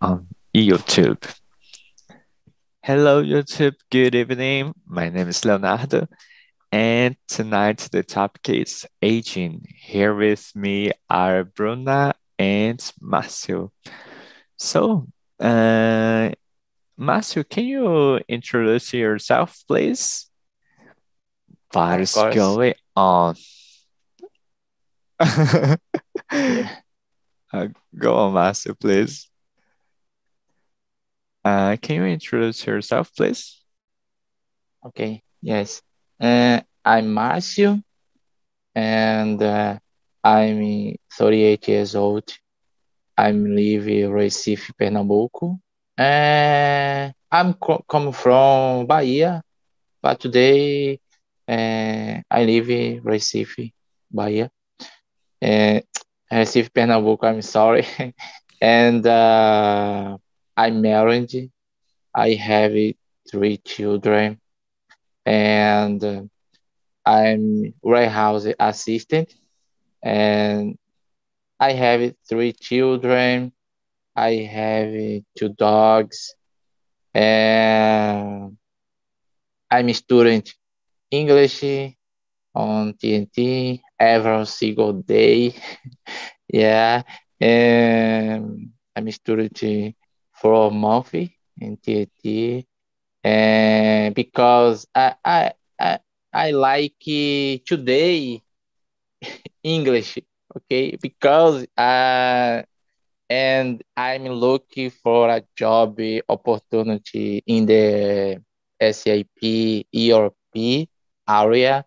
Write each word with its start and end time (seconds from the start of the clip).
on 0.00 0.28
YouTube. 0.54 1.22
Hello, 2.82 3.22
YouTube. 3.22 3.74
Good 3.90 4.14
evening. 4.14 4.74
My 4.86 5.08
name 5.08 5.28
is 5.28 5.44
Leonardo, 5.44 6.06
and 6.70 7.16
tonight 7.28 7.88
the 7.92 8.02
topic 8.02 8.48
is 8.48 8.86
aging. 9.02 9.66
Here 9.76 10.14
with 10.14 10.54
me 10.54 10.92
are 11.10 11.44
Bruna 11.44 12.14
and 12.38 12.78
Marcio. 13.02 13.70
So, 14.56 15.08
uh, 15.40 16.30
Marcio, 16.98 17.48
can 17.48 17.64
you 17.64 18.20
introduce 18.28 18.94
yourself, 18.94 19.62
please? 19.66 20.30
What 21.72 22.00
is 22.00 22.14
going 22.14 22.74
on? 22.94 23.36
yeah. 25.20 25.76
uh, 27.52 27.68
go 27.96 28.14
on, 28.14 28.34
Marcio, 28.34 28.78
please. 28.78 29.28
Uh, 31.46 31.76
can 31.80 31.94
you 31.94 32.04
introduce 32.06 32.66
yourself, 32.66 33.14
please? 33.14 33.62
Okay, 34.84 35.22
yes. 35.40 35.80
Uh, 36.20 36.60
I'm 36.84 37.14
Marcio, 37.14 37.80
and 38.74 39.40
uh, 39.40 39.78
I'm 40.24 40.96
38 41.12 41.68
years 41.68 41.94
old. 41.94 42.36
I'm 43.16 43.54
live 43.54 43.86
in 43.86 44.10
Recife, 44.10 44.72
Pernambuco. 44.76 45.60
Uh, 45.96 47.12
I'm 47.30 47.54
co 47.54 47.84
come 47.88 48.10
from 48.10 48.86
Bahia, 48.86 49.40
but 50.02 50.18
today 50.18 50.98
uh, 51.46 52.22
I 52.28 52.44
live 52.44 52.70
in 52.70 53.02
Recife, 53.02 53.70
Bahia. 54.10 54.50
Uh, 55.40 55.78
Recife, 56.32 56.70
Pernambuco, 56.74 57.22
I'm 57.28 57.40
sorry. 57.42 57.86
and 58.60 59.06
uh, 59.06 60.18
I'm 60.56 60.80
married. 60.80 61.50
I 62.14 62.34
have 62.34 62.72
three 63.30 63.58
children, 63.58 64.40
and 65.24 66.30
I'm 67.04 67.74
warehouse 67.82 68.46
assistant. 68.58 69.34
And 70.02 70.78
I 71.60 71.72
have 71.72 72.14
three 72.28 72.52
children. 72.52 73.52
I 74.14 74.32
have 74.50 75.22
two 75.38 75.50
dogs, 75.50 76.34
and 77.14 78.56
I'm 79.70 79.88
a 79.88 79.94
student 79.94 80.54
English 81.10 81.62
on 82.54 82.94
TNT 82.94 83.82
every 84.00 84.46
single 84.46 84.92
day. 84.94 85.54
yeah, 86.48 87.02
and 87.40 88.70
I'm 88.94 89.08
a 89.08 89.12
student 89.12 89.62
for 90.40 90.68
a 90.68 90.70
month 90.70 91.14
in 91.14 91.76
TNT, 91.78 92.66
and 93.24 94.14
because 94.14 94.86
I 94.94 95.14
I 95.24 95.52
I, 95.80 95.98
I 96.32 96.50
like 96.52 96.98
today 97.00 98.42
English, 99.62 100.18
okay, 100.56 100.96
because 101.00 101.66
uh 101.76 102.62
and 103.28 103.82
I'm 103.96 104.26
looking 104.28 104.90
for 104.90 105.28
a 105.28 105.42
job 105.56 105.98
opportunity 106.28 107.42
in 107.46 107.66
the 107.66 108.42
SAP 108.80 109.86
ERP 109.94 110.88
area. 111.28 111.84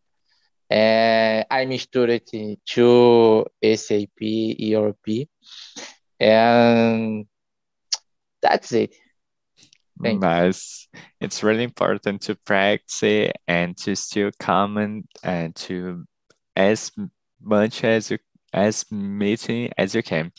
And 0.69 1.45
I'm 1.49 1.77
studying 1.77 2.57
to 2.75 3.45
SAP 3.63 4.19
ERP. 4.21 5.27
And 6.19 7.25
that's 8.41 8.71
it. 8.71 8.95
Thank 10.01 10.21
nice. 10.21 10.87
It's 11.19 11.43
really 11.43 11.63
important 11.63 12.21
to 12.23 12.35
practice 12.35 13.31
and 13.47 13.75
to 13.77 13.95
still 13.95 14.31
comment 14.39 15.07
and 15.23 15.53
to 15.57 16.05
as 16.55 16.91
much 17.41 17.83
as 17.83 18.11
you 18.11 18.17
as 18.53 18.89
meeting 18.91 19.71
as 19.77 19.93
you 19.93 20.01
can. 20.01 20.31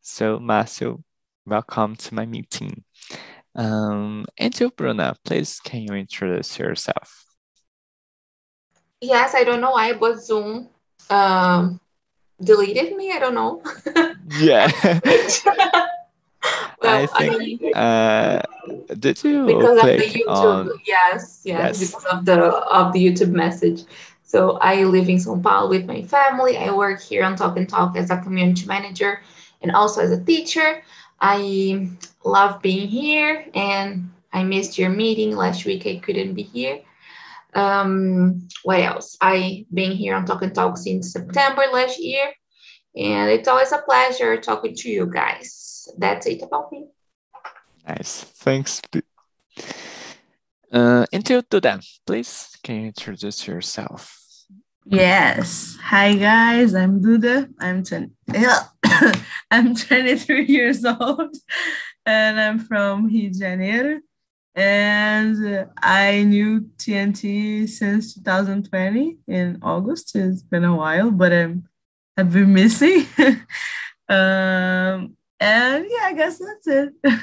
So 0.00 0.38
Marcio, 0.38 1.02
welcome 1.44 1.96
to 1.96 2.14
my 2.14 2.24
meeting. 2.24 2.84
Um, 3.56 4.26
and 4.38 4.54
to 4.54 4.70
Bruna, 4.70 5.16
please 5.24 5.60
can 5.60 5.82
you 5.82 5.94
introduce 5.94 6.58
yourself? 6.58 7.24
Yes, 9.00 9.34
I 9.34 9.44
don't 9.44 9.60
know 9.60 9.72
why, 9.72 9.92
but 9.92 10.22
Zoom 10.22 10.68
um, 11.10 11.80
deleted 12.42 12.96
me. 12.96 13.12
I 13.12 13.18
don't 13.18 13.34
know. 13.34 13.62
yeah. 14.38 14.70
well, 16.84 17.02
I 17.02 17.06
think. 17.06 17.34
I 17.34 17.38
mean, 17.38 17.74
uh, 17.74 18.42
did 18.98 19.22
you 19.24 19.46
because 19.46 19.78
of 19.78 19.84
the 19.84 20.06
YouTube? 20.06 20.26
On... 20.28 20.70
Yes, 20.86 21.42
yes, 21.44 21.80
yes, 21.80 21.80
because 21.80 22.04
of 22.06 22.24
the 22.24 22.40
of 22.40 22.92
the 22.92 23.04
YouTube 23.04 23.32
message. 23.32 23.84
So 24.22 24.58
I 24.58 24.84
live 24.84 25.08
in 25.08 25.16
São 25.16 25.42
Paulo 25.42 25.68
with 25.68 25.86
my 25.86 26.02
family. 26.02 26.56
I 26.56 26.72
work 26.72 27.00
here 27.00 27.24
on 27.24 27.36
Talk 27.36 27.56
and 27.56 27.68
Talk 27.68 27.96
as 27.96 28.10
a 28.10 28.18
community 28.18 28.66
manager 28.66 29.20
and 29.62 29.72
also 29.72 30.02
as 30.02 30.10
a 30.10 30.22
teacher. 30.24 30.82
I 31.20 31.88
love 32.24 32.60
being 32.60 32.88
here, 32.88 33.46
and 33.54 34.10
I 34.32 34.42
missed 34.42 34.76
your 34.78 34.90
meeting 34.90 35.36
last 35.36 35.64
week. 35.64 35.86
I 35.86 35.98
couldn't 35.98 36.34
be 36.34 36.42
here. 36.42 36.80
Um, 37.54 38.48
what 38.64 38.80
else? 38.80 39.16
I 39.20 39.64
been 39.72 39.92
here 39.92 40.14
on 40.14 40.26
Talk 40.26 40.42
and 40.42 40.54
Talk 40.54 40.76
since 40.76 41.12
September 41.12 41.62
last 41.72 42.02
year, 42.02 42.32
and 42.96 43.30
it's 43.30 43.48
always 43.48 43.72
a 43.72 43.78
pleasure 43.78 44.40
talking 44.40 44.74
to 44.74 44.88
you 44.88 45.06
guys. 45.06 45.88
That's 45.98 46.26
it 46.26 46.42
about 46.42 46.70
me. 46.72 46.86
Nice, 47.86 48.22
thanks. 48.22 48.80
Uh, 50.72 51.06
until 51.12 51.42
to 51.42 51.60
them, 51.60 51.80
please 52.06 52.56
can 52.62 52.80
you 52.80 52.86
introduce 52.86 53.46
yourself? 53.46 54.20
Yes. 54.86 55.76
Hi 55.82 56.14
guys, 56.14 56.74
I'm 56.74 57.00
Duda. 57.00 57.48
I'm 57.60 57.82
10. 57.82 58.12
I'm 59.50 59.74
23 59.74 60.44
years 60.46 60.84
old 60.84 61.34
and 62.06 62.40
I'm 62.40 62.58
from 62.58 63.06
Rio 63.06 63.30
de 63.30 63.38
Janeiro 63.38 64.00
and 64.54 65.68
I 65.82 66.22
knew 66.22 66.68
TNT 66.76 67.68
since 67.68 68.14
2020 68.14 69.18
in 69.26 69.58
August. 69.62 70.14
It's 70.14 70.42
been 70.42 70.64
a 70.64 70.76
while, 70.76 71.10
but 71.10 71.32
I'm 71.32 71.68
I've 72.16 72.32
been 72.32 72.52
missing. 72.52 73.06
um, 74.08 75.16
and 75.40 75.86
yeah, 75.88 76.04
I 76.04 76.14
guess 76.16 76.38
that's 76.38 76.66
it. 76.66 76.92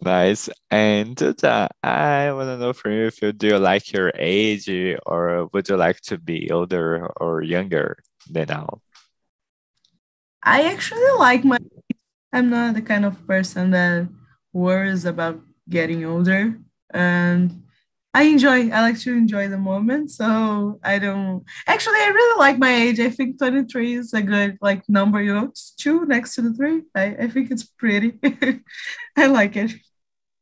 nice. 0.00 0.48
And 0.70 1.22
uh, 1.22 1.68
I 1.82 2.32
want 2.32 2.48
to 2.48 2.58
know 2.58 2.72
from 2.72 2.92
you 2.92 3.06
if 3.06 3.22
you 3.22 3.32
do 3.32 3.46
you 3.48 3.58
like 3.58 3.92
your 3.92 4.12
age 4.16 4.68
or 5.06 5.48
would 5.52 5.68
you 5.68 5.76
like 5.76 6.00
to 6.02 6.18
be 6.18 6.50
older 6.50 7.06
or 7.16 7.42
younger 7.42 7.98
than 8.28 8.48
now? 8.48 8.80
I 10.42 10.62
actually 10.62 11.12
like 11.18 11.44
my. 11.44 11.58
I'm 12.32 12.50
not 12.50 12.74
the 12.74 12.82
kind 12.82 13.04
of 13.04 13.24
person 13.26 13.70
that 13.70 14.08
worries 14.52 15.04
about 15.04 15.40
getting 15.68 16.04
older 16.04 16.58
and 16.92 17.61
I 18.14 18.24
enjoy 18.24 18.68
I 18.70 18.82
like 18.82 18.98
to 19.00 19.14
enjoy 19.14 19.48
the 19.48 19.58
moment. 19.58 20.10
So 20.10 20.78
I 20.84 20.98
don't 20.98 21.44
actually 21.66 21.96
I 21.98 22.08
really 22.08 22.38
like 22.38 22.58
my 22.58 22.72
age. 22.74 23.00
I 23.00 23.10
think 23.10 23.38
23 23.38 23.94
is 23.94 24.12
a 24.12 24.22
good 24.22 24.58
like 24.60 24.88
number, 24.88 25.22
you 25.22 25.34
know, 25.34 25.46
it's 25.46 25.72
two 25.72 26.04
next 26.06 26.34
to 26.36 26.42
the 26.42 26.52
three. 26.54 26.82
I, 26.94 27.04
I 27.24 27.28
think 27.28 27.50
it's 27.50 27.64
pretty. 27.64 28.18
I 29.16 29.26
like 29.26 29.56
it. 29.56 29.72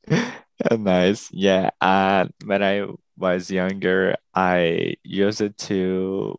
nice. 0.79 1.31
Yeah. 1.33 1.71
Uh 1.81 2.27
when 2.45 2.63
I 2.63 2.87
was 3.17 3.51
younger, 3.51 4.17
I 4.35 4.97
used 5.05 5.43
to 5.69 6.37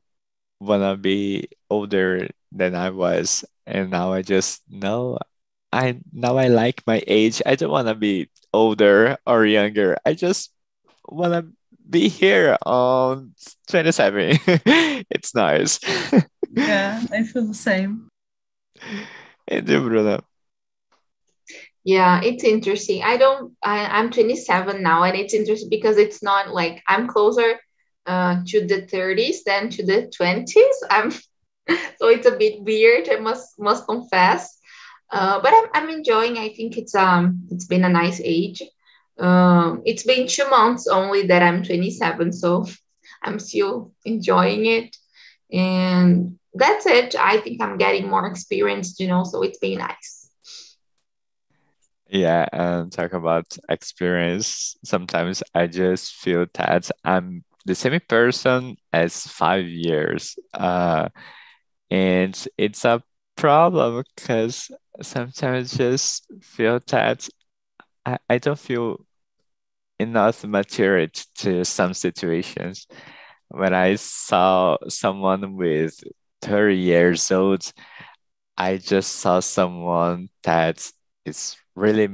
wanna 0.59 0.98
be 0.98 1.50
older 1.69 2.30
than 2.52 2.75
I 2.75 2.90
was. 2.92 3.46
And 3.66 3.92
now 3.92 4.13
I 4.13 4.22
just 4.24 4.63
know 4.69 5.19
I 5.74 6.00
now 6.13 6.38
I 6.38 6.48
like 6.50 6.84
my 6.88 7.03
age. 7.08 7.42
I 7.46 7.56
don't 7.56 7.72
wanna 7.72 7.95
be 7.95 8.30
older 8.54 9.18
or 9.27 9.45
younger. 9.45 9.98
I 10.06 10.13
just 10.13 10.51
want 11.12 11.34
to 11.34 11.46
be 11.90 12.08
here 12.08 12.58
on 12.66 13.34
27. 13.68 14.40
it's 15.10 15.36
nice. 15.36 15.80
yeah, 16.52 17.04
I 17.12 17.24
feel 17.31 17.48
the 17.48 17.54
same. 17.54 18.10
And 19.48 19.68
you, 19.68 19.81
Bruna? 19.81 20.24
Yeah, 21.84 22.22
it's 22.24 22.44
interesting. 22.44 23.04
I 23.04 23.18
don't, 23.18 23.54
I, 23.63 23.86
I'm 23.86 24.12
27 24.12 24.81
now, 24.81 25.04
and 25.04 25.18
it's 25.18 25.34
interesting 25.34 25.69
because 25.69 25.98
it's 25.98 26.22
not 26.22 26.54
like 26.54 26.81
I'm 26.88 27.08
closer 27.08 27.60
uh, 28.06 28.42
to 28.48 28.66
the 28.66 28.84
30s 28.84 29.44
than 29.46 29.69
to 29.72 29.86
the 29.86 30.12
20s. 30.19 30.75
I'm 30.90 31.12
so 31.98 32.08
it's 32.08 32.28
a 32.28 32.38
bit 32.38 32.62
weird. 32.62 33.10
I 33.10 33.18
must 33.18 33.60
must 33.60 33.86
confess. 33.86 34.60
Uh, 35.10 35.42
but 35.42 35.54
I'm, 35.54 35.69
I'm 35.74 35.90
enjoying. 35.90 36.38
I 36.38 36.50
think 36.54 36.78
it's 36.78 36.96
um 36.96 37.48
it's 37.52 37.66
been 37.66 37.84
a 37.84 37.90
nice 37.90 38.22
age. 38.24 38.62
Um, 39.19 39.81
it's 39.86 40.04
been 40.04 40.28
two 40.28 40.50
months 40.50 40.88
only 40.88 41.28
that 41.28 41.44
I'm 41.44 41.63
27, 41.63 42.34
so 42.34 42.66
I'm 43.24 43.40
still 43.40 43.94
enjoying 44.06 44.66
it, 44.66 44.96
and 45.52 46.38
that's 46.54 46.86
it. 46.86 47.16
I 47.16 47.38
think 47.38 47.62
I'm 47.62 47.78
getting 47.78 48.10
more 48.10 48.25
experience, 48.25 49.00
you 49.00 49.08
know, 49.08 49.24
so 49.24 49.44
it's 49.44 49.60
been 49.60 49.80
nice. 49.80 50.30
Yeah, 52.10 52.46
and 52.52 52.92
talk 52.92 53.13
about 53.13 53.58
experience. 53.69 54.75
Sometimes 54.84 55.42
I 55.56 55.68
just 55.68 56.13
feel 56.16 56.46
that 56.56 56.92
I'm 57.06 57.44
the 57.66 57.75
same 57.75 58.00
person 58.08 58.75
as 58.92 59.25
five 59.28 59.66
years. 59.66 60.38
Uh, 60.54 61.08
and 61.90 62.48
it's 62.58 62.84
a 62.86 63.02
problem 63.38 64.04
because 64.16 64.69
sometimes 65.02 65.74
I 65.74 65.78
just 65.78 66.25
feel 66.42 66.80
that 66.88 67.30
I, 68.06 68.18
I 68.30 68.38
don't 68.38 68.59
feel 68.59 69.06
enough 70.00 70.44
maturity 70.45 71.24
to 71.38 71.65
some 71.65 71.94
situations. 71.94 72.88
When 73.50 73.74
I 73.74 73.95
saw 73.95 74.77
someone 74.89 75.56
with 75.57 76.03
30 76.42 76.77
years 76.77 77.31
old, 77.31 77.71
I 78.57 78.77
just 78.77 79.13
saw 79.18 79.39
someone 79.42 80.30
that 80.44 80.92
is 81.25 81.57
really 81.75 82.09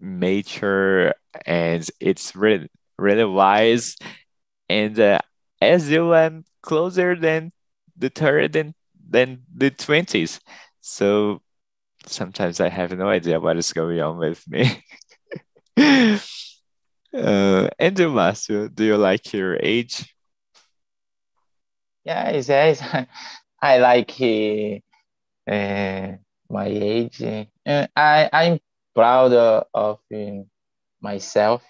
mature 0.00 1.14
and 1.46 1.88
it's 2.00 2.36
really 2.36 2.68
really 2.98 3.24
wise. 3.24 3.96
And 4.68 4.98
uh, 5.00 5.20
as 5.60 5.90
you 5.90 6.14
am 6.14 6.44
closer 6.62 7.16
than 7.16 7.52
the 7.96 8.10
30 8.10 8.48
than, 8.48 8.74
than 9.10 9.42
the 9.54 9.70
20s 9.70 10.40
so 10.80 11.42
sometimes 12.06 12.60
i 12.60 12.68
have 12.68 12.96
no 12.96 13.08
idea 13.08 13.40
what 13.40 13.56
is 13.56 13.72
going 13.72 14.00
on 14.00 14.18
with 14.18 14.46
me 14.48 14.82
uh, 17.14 17.68
and 17.78 17.96
do 17.96 18.10
Márcio, 18.10 18.72
do 18.74 18.84
you 18.84 18.96
like 18.96 19.32
your 19.32 19.56
age 19.60 20.14
yes 22.04 22.48
yes 22.48 22.82
i 23.62 23.78
like 23.78 24.20
uh, 25.50 26.16
my 26.50 26.66
age 26.66 27.22
uh, 27.22 27.86
i 27.96 28.28
i'm 28.32 28.58
proud 28.94 29.32
of 29.74 29.98
myself. 31.02 31.62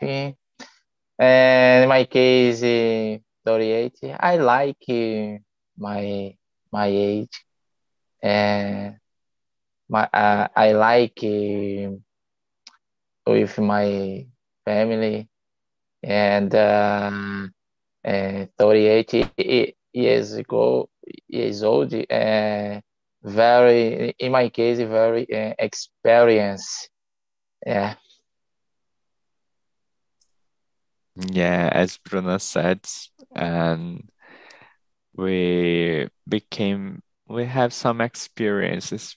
And 1.19 1.89
my 1.89 2.05
case, 2.05 2.61
38, 3.45 3.99
I 4.19 4.37
like 4.37 4.87
my 5.77 6.37
my 6.73 6.87
age. 6.87 7.45
And 8.23 8.99
my 9.89 10.09
uh, 10.13 10.49
I 10.55 10.73
like 10.73 11.19
with 13.27 13.59
my 13.59 14.27
family 14.65 15.29
and 16.03 16.55
uh, 16.55 17.11
uh, 18.05 18.47
38 18.59 19.75
years 19.93 20.33
ago 20.33 20.89
years 21.29 21.63
old 21.63 21.93
uh, 21.95 22.81
very 23.23 24.15
in 24.19 24.33
my 24.33 24.49
case 24.49 24.79
very 24.79 25.27
uh, 25.33 25.55
experienced. 25.59 26.91
Yeah. 27.67 27.95
Yeah 31.17 31.69
as 31.73 31.99
bruno 31.99 32.39
said 32.39 32.81
and 33.35 34.09
we 35.15 36.09
became 36.29 37.03
we 37.29 37.45
have 37.45 37.73
some 37.73 38.01
experiences 38.01 39.17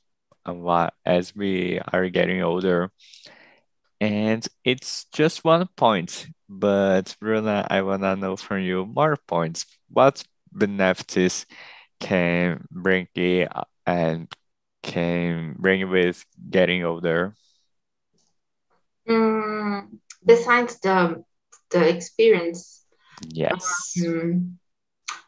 as 1.06 1.36
we 1.36 1.80
are 1.92 2.10
getting 2.10 2.42
older 2.42 2.92
and 4.06 4.48
it's 4.64 5.06
just 5.14 5.44
one 5.44 5.68
point 5.76 6.28
but 6.50 7.16
Bruna 7.20 7.66
I 7.70 7.82
wanna 7.82 8.16
know 8.16 8.36
from 8.36 8.62
you 8.62 8.86
more 8.86 9.18
points 9.28 9.66
what 9.90 10.24
benefits 10.52 11.46
can 12.00 12.66
bring 12.72 13.08
it 13.16 13.50
and 13.86 14.32
can 14.84 15.56
bring 15.58 15.90
with 15.90 16.24
getting 16.52 16.84
older 16.86 17.34
Mm, 19.08 20.00
besides 20.26 20.80
the 20.80 21.24
the 21.70 21.90
experience. 21.90 22.86
Yes. 23.22 23.96
Um, 24.06 24.60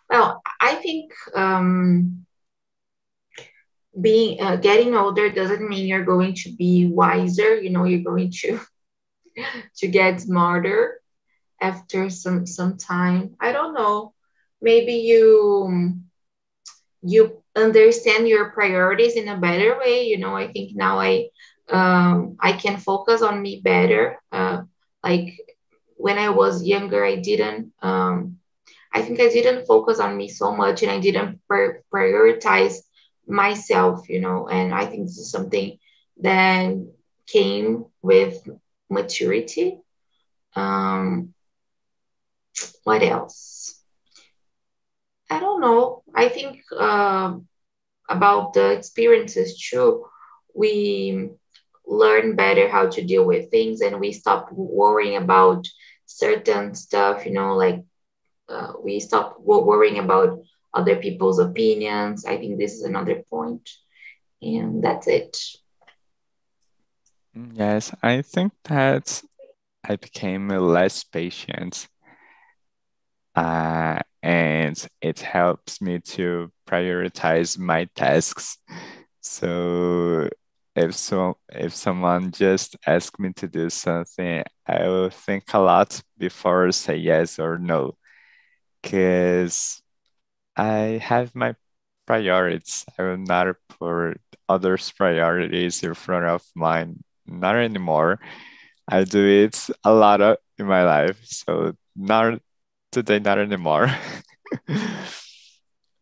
well, 0.09 0.41
I 0.61 0.75
think 0.75 1.13
um, 1.35 2.25
being 3.99 4.41
uh, 4.41 4.55
getting 4.57 4.95
older 4.95 5.29
doesn't 5.29 5.67
mean 5.67 5.87
you're 5.87 6.05
going 6.05 6.33
to 6.35 6.51
be 6.55 6.87
wiser. 6.87 7.55
You 7.55 7.69
know, 7.71 7.85
you're 7.85 8.03
going 8.03 8.31
to 8.43 8.59
to 9.77 9.87
get 9.87 10.21
smarter 10.21 11.01
after 11.61 12.09
some 12.09 12.45
some 12.45 12.77
time. 12.77 13.35
I 13.39 13.51
don't 13.51 13.73
know. 13.73 14.13
Maybe 14.61 14.93
you 14.93 15.99
you 17.01 17.41
understand 17.55 18.27
your 18.27 18.51
priorities 18.51 19.15
in 19.15 19.27
a 19.27 19.37
better 19.37 19.77
way. 19.79 20.07
You 20.07 20.17
know, 20.17 20.35
I 20.35 20.47
think 20.47 20.75
now 20.75 20.99
I 20.99 21.29
um, 21.69 22.37
I 22.39 22.53
can 22.53 22.77
focus 22.77 23.21
on 23.21 23.41
me 23.41 23.61
better. 23.63 24.19
Uh, 24.31 24.63
like 25.03 25.39
when 25.97 26.17
I 26.17 26.29
was 26.29 26.65
younger, 26.65 27.03
I 27.05 27.15
didn't. 27.15 27.73
Um, 27.81 28.37
I 28.93 29.01
think 29.01 29.19
I 29.19 29.29
didn't 29.29 29.65
focus 29.67 29.99
on 29.99 30.17
me 30.17 30.27
so 30.29 30.55
much, 30.55 30.81
and 30.83 30.91
I 30.91 30.99
didn't 30.99 31.39
prioritize 31.51 32.75
myself. 33.27 34.09
You 34.09 34.21
know, 34.21 34.47
and 34.47 34.73
I 34.73 34.85
think 34.85 35.05
this 35.07 35.17
is 35.17 35.31
something 35.31 35.77
that 36.21 36.75
came 37.27 37.85
with 38.01 38.47
maturity. 38.89 39.79
Um, 40.55 41.33
what 42.83 43.03
else? 43.03 43.81
I 45.29 45.39
don't 45.39 45.61
know. 45.61 46.03
I 46.15 46.29
think 46.29 46.57
uh, 46.77 47.35
about 48.09 48.53
the 48.53 48.71
experiences 48.71 49.57
too. 49.69 50.05
We 50.55 51.29
learn 51.85 52.35
better 52.35 52.67
how 52.69 52.87
to 52.89 53.01
deal 53.03 53.25
with 53.25 53.49
things 53.51 53.81
and 53.81 53.99
we 53.99 54.11
stop 54.11 54.49
worrying 54.51 55.17
about 55.17 55.65
certain 56.05 56.73
stuff 56.75 57.25
you 57.25 57.31
know 57.33 57.55
like 57.55 57.83
uh, 58.49 58.73
we 58.83 58.99
stop 58.99 59.35
worrying 59.39 59.97
about 59.99 60.39
other 60.77 60.95
people's 60.97 61.39
opinions. 61.39 62.25
I 62.25 62.37
think 62.37 62.59
this 62.59 62.73
is 62.73 62.83
another 62.83 63.23
point 63.29 63.69
and 64.41 64.83
that's 64.83 65.07
it. 65.07 65.37
Yes 67.53 67.93
i 68.01 68.21
think 68.21 68.51
that 68.65 69.21
i 69.83 69.95
became 69.95 70.47
less 70.49 71.03
patient 71.03 71.87
uh, 73.35 73.99
and 74.23 74.87
it 75.01 75.19
helps 75.19 75.79
me 75.79 75.99
to 75.99 76.51
prioritize 76.67 77.57
my 77.57 77.85
tasks. 77.95 78.57
So 79.21 80.27
if 80.75 80.95
so 80.95 81.37
if 81.49 81.73
someone 81.75 82.31
just 82.31 82.75
asks 82.85 83.19
me 83.19 83.33
to 83.33 83.47
do 83.47 83.67
something 83.69 84.43
i 84.67 84.83
will 84.87 85.09
think 85.09 85.43
a 85.53 85.59
lot 85.59 86.01
before 86.17 86.71
say 86.71 86.95
yes 86.95 87.39
or 87.39 87.57
no 87.57 87.97
because 88.81 89.81
i 90.57 90.99
have 91.01 91.35
my 91.35 91.55
priorities. 92.07 92.85
I 92.97 93.03
will 93.03 93.17
not 93.17 93.55
put 93.69 94.19
others 94.49 94.91
priorities 94.91 95.83
in 95.83 95.93
front 95.93 96.25
of 96.25 96.43
mine. 96.55 97.03
Not 97.27 97.57
anymore. 97.57 98.19
I 98.87 99.03
do 99.03 99.27
it 99.27 99.69
a 99.83 99.93
lot 99.93 100.21
of, 100.21 100.37
in 100.57 100.65
my 100.65 100.83
life. 100.85 101.19
So 101.23 101.75
not 101.95 102.41
today 102.91 103.19
not 103.19 103.37
anymore. 103.37 103.91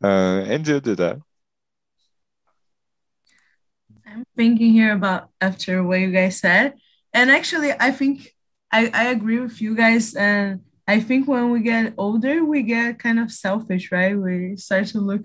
Uh, 0.03 0.43
and 0.45 0.67
you 0.67 0.79
do 0.79 0.93
that. 0.93 1.17
I'm 4.05 4.23
thinking 4.37 4.71
here 4.71 4.93
about 4.93 5.29
after 5.41 5.81
what 5.81 5.99
you 5.99 6.11
guys 6.11 6.39
said. 6.39 6.75
And 7.13 7.31
actually, 7.31 7.71
I 7.71 7.89
think 7.91 8.35
I, 8.71 8.91
I 8.93 9.03
agree 9.05 9.39
with 9.39 9.61
you 9.61 9.73
guys. 9.73 10.13
And 10.13 10.61
I 10.87 10.99
think 10.99 11.27
when 11.27 11.49
we 11.49 11.61
get 11.61 11.93
older, 11.97 12.45
we 12.45 12.61
get 12.61 12.99
kind 12.99 13.19
of 13.19 13.31
selfish, 13.31 13.91
right? 13.91 14.17
We 14.17 14.55
start 14.57 14.87
to 14.87 14.99
look 14.99 15.23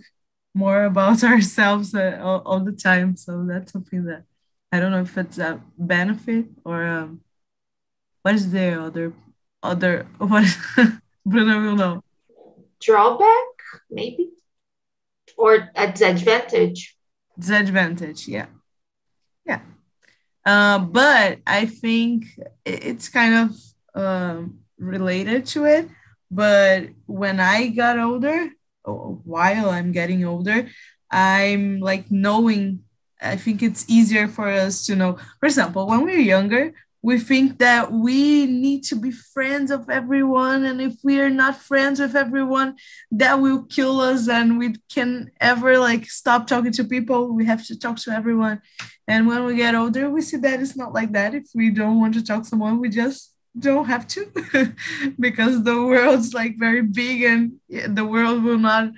more 0.55 0.85
about 0.85 1.23
ourselves 1.33 1.95
uh, 1.95 2.19
all, 2.23 2.43
all 2.47 2.61
the 2.61 2.73
time. 2.73 3.17
So 3.17 3.45
that's 3.47 3.73
something 3.73 4.05
that 4.05 4.25
I 4.73 4.81
don't 4.81 4.93
know 4.93 5.03
if 5.03 5.17
it's 5.19 5.39
a 5.39 5.61
benefit 5.77 6.47
or 6.65 6.85
um, 6.87 7.21
what 8.23 8.35
is 8.35 8.51
the 8.51 8.81
other 8.81 9.13
other 9.63 10.07
what 10.19 10.47
Bruno 11.27 11.61
will 11.63 11.77
know. 11.77 12.05
Drawback, 12.81 13.49
maybe, 13.91 14.31
or 15.37 15.71
a 15.75 15.93
disadvantage. 15.93 16.97
Disadvantage, 17.39 18.27
yeah. 18.27 18.47
Yeah. 19.45 19.61
Uh, 20.47 20.79
but 20.79 21.41
I 21.47 21.67
think 21.67 22.25
it's 22.65 23.09
kind 23.11 23.51
of 23.51 23.57
uh, 23.95 24.43
related 24.81 25.47
to 25.47 25.67
it. 25.67 25.89
But 26.31 26.89
when 27.07 27.39
I 27.39 27.69
got 27.69 27.99
older, 27.99 28.51
while 28.85 29.71
I'm 29.71 29.93
getting 29.93 30.25
older, 30.25 30.69
I'm 31.11 31.81
like 31.81 32.11
knowing, 32.11 32.85
I 33.21 33.37
think 33.37 33.63
it's 33.63 33.85
easier 33.89 34.27
for 34.29 34.49
us 34.49 34.87
to 34.87 34.97
know. 34.97 35.19
For 35.41 35.47
example, 35.47 35.87
when 35.87 36.05
we 36.05 36.13
were 36.13 36.19
younger, 36.19 36.73
we 37.03 37.19
think 37.19 37.59
that 37.59 37.91
we 37.93 38.47
need 38.47 38.85
to 38.85 38.95
be 38.95 39.11
friends 39.11 39.71
of 39.71 39.89
everyone 39.89 40.65
and 40.65 40.81
if 40.81 40.95
we 41.03 41.19
are 41.21 41.31
not 41.31 41.57
friends 41.57 41.99
with 41.99 42.15
everyone 42.15 42.77
that 43.11 43.41
will 43.41 43.63
kill 43.65 44.01
us 44.01 44.29
and 44.29 44.59
we 44.59 44.75
can 44.93 45.31
ever 45.41 45.79
like 45.79 46.05
stop 46.07 46.47
talking 46.47 46.73
to 46.73 46.85
people 46.85 47.33
we 47.33 47.47
have 47.47 47.65
to 47.67 47.79
talk 47.79 47.97
to 47.97 48.11
everyone 48.11 48.61
and 49.09 49.27
when 49.27 49.45
we 49.45 49.57
get 49.57 49.75
older 49.75 50.11
we 50.11 50.21
see 50.21 50.37
that 50.37 50.61
it's 50.61 50.77
not 50.77 50.93
like 50.93 51.13
that 51.13 51.35
if 51.35 51.47
we 51.55 51.71
don't 51.71 51.99
want 51.99 52.13
to 52.13 52.23
talk 52.23 52.43
to 52.43 52.49
someone 52.49 52.79
we 52.79 52.89
just 52.89 53.33
don't 53.59 53.87
have 53.87 54.07
to 54.07 54.27
because 55.19 55.63
the 55.65 55.77
world's 55.77 56.33
like 56.35 56.59
very 56.59 56.83
big 56.83 57.23
and 57.23 57.53
the 57.69 58.05
world 58.05 58.43
will 58.45 58.59
not 58.59 58.91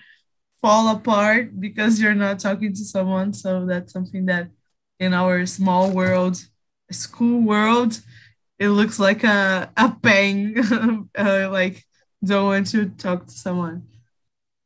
fall 0.61 0.89
apart 0.89 1.59
because 1.59 2.01
you're 2.01 2.15
not 2.15 2.39
talking 2.39 2.73
to 2.73 2.85
someone 2.85 3.33
so 3.33 3.67
that's 3.67 3.93
something 3.93 4.27
that 4.27 4.49
in 5.01 5.15
our 5.15 5.45
small 5.47 5.91
world 5.91 6.39
school 6.93 7.41
world, 7.41 8.01
it 8.59 8.69
looks 8.69 8.99
like 8.99 9.25
a, 9.25 9.71
a 9.77 9.91
pain, 10.03 10.59
uh, 11.19 11.49
like 11.51 11.85
don't 12.25 12.47
want 12.47 12.67
to 12.69 12.89
talk 12.91 13.27
to 13.27 13.33
someone. 13.33 13.87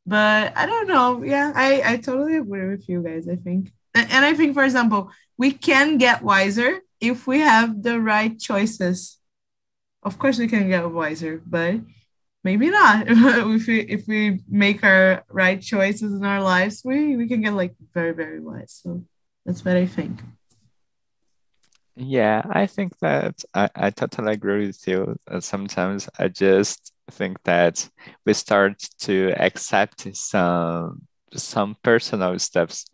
But 0.05 0.55
I 0.55 0.65
don't 0.65 0.87
know. 0.87 1.23
Yeah, 1.23 1.51
I, 1.55 1.81
I 1.85 1.97
totally 1.97 2.37
agree 2.37 2.67
with 2.69 2.87
you 2.87 3.01
guys, 3.03 3.27
I 3.27 3.35
think. 3.35 3.71
And, 3.93 4.11
and 4.11 4.25
I 4.25 4.33
think, 4.33 4.53
for 4.53 4.63
example, 4.63 5.11
we 5.37 5.51
can 5.51 5.97
get 5.97 6.23
wiser 6.23 6.79
if 7.01 7.27
we 7.27 7.39
have 7.39 7.83
the 7.83 7.99
right 7.99 8.39
choices. 8.39 9.17
Of 10.07 10.17
course, 10.17 10.39
we 10.39 10.47
can 10.47 10.69
get 10.69 10.89
wiser, 10.89 11.41
but 11.45 11.81
maybe 12.41 12.69
not. 12.69 13.07
if 13.09 13.67
we 13.67 13.79
if 13.81 14.07
we 14.07 14.39
make 14.47 14.81
our 14.81 15.25
right 15.29 15.61
choices 15.61 16.13
in 16.13 16.23
our 16.23 16.41
lives, 16.41 16.81
we 16.85 17.17
we 17.17 17.27
can 17.27 17.41
get 17.41 17.53
like 17.53 17.75
very 17.93 18.13
very 18.13 18.39
wise. 18.39 18.79
So 18.81 19.03
that's 19.45 19.65
what 19.65 19.75
I 19.75 19.85
think. 19.85 20.21
Yeah, 21.97 22.41
I 22.49 22.67
think 22.67 22.97
that 22.99 23.43
I, 23.53 23.69
I 23.75 23.89
totally 23.89 24.31
agree 24.31 24.67
with 24.67 24.87
you. 24.87 25.17
Uh, 25.29 25.41
sometimes 25.41 26.07
I 26.17 26.29
just 26.29 26.93
think 27.11 27.43
that 27.43 27.89
we 28.25 28.31
start 28.33 28.79
to 28.99 29.33
accept 29.35 30.15
some 30.15 31.01
some 31.33 31.75
personal 31.83 32.39
steps. 32.39 32.85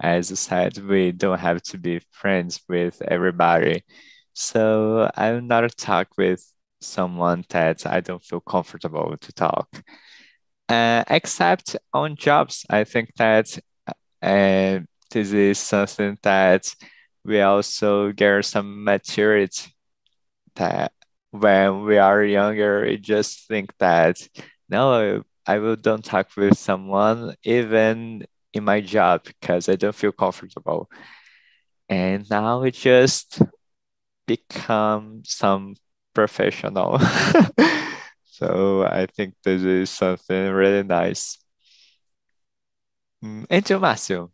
As 0.00 0.32
I 0.32 0.36
said, 0.36 0.78
we 0.78 1.12
don't 1.12 1.38
have 1.38 1.60
to 1.64 1.76
be 1.76 2.00
friends 2.12 2.62
with 2.66 3.02
everybody. 3.02 3.84
So 4.38 5.10
I 5.14 5.32
will 5.32 5.40
not 5.40 5.74
talk 5.78 6.08
with 6.18 6.44
someone 6.80 7.44
that 7.48 7.86
I 7.86 8.00
don't 8.00 8.22
feel 8.22 8.40
comfortable 8.40 9.16
to 9.18 9.32
talk. 9.32 9.82
Uh, 10.68 11.04
except 11.08 11.76
on 11.94 12.16
jobs, 12.16 12.66
I 12.68 12.84
think 12.84 13.14
that 13.16 13.58
uh, 14.22 14.80
this 15.10 15.32
is 15.32 15.58
something 15.58 16.18
that 16.22 16.74
we 17.24 17.40
also 17.40 18.12
get 18.12 18.44
some 18.44 18.84
maturity 18.84 19.72
that 20.56 20.92
when 21.30 21.84
we 21.84 21.98
are 21.98 22.22
younger, 22.22 22.82
we 22.82 22.98
just 22.98 23.48
think 23.48 23.72
that 23.78 24.16
no, 24.68 25.22
I 25.46 25.58
will 25.58 25.76
don't 25.76 26.04
talk 26.04 26.36
with 26.36 26.58
someone 26.58 27.36
even 27.44 28.26
in 28.52 28.64
my 28.64 28.80
job 28.82 29.24
because 29.24 29.68
I 29.68 29.76
don't 29.76 29.94
feel 29.94 30.12
comfortable. 30.12 30.90
And 31.88 32.28
now 32.30 32.62
we 32.62 32.70
just 32.72 33.40
become 34.26 35.22
some 35.24 35.76
professional. 36.14 36.98
so 38.24 38.84
I 38.84 39.06
think 39.06 39.34
this 39.44 39.62
is 39.62 39.90
something 39.90 40.50
really 40.50 40.82
nice. 40.82 41.38
Mm, 43.24 43.46
and 43.48 43.64
Márcio, 43.64 44.30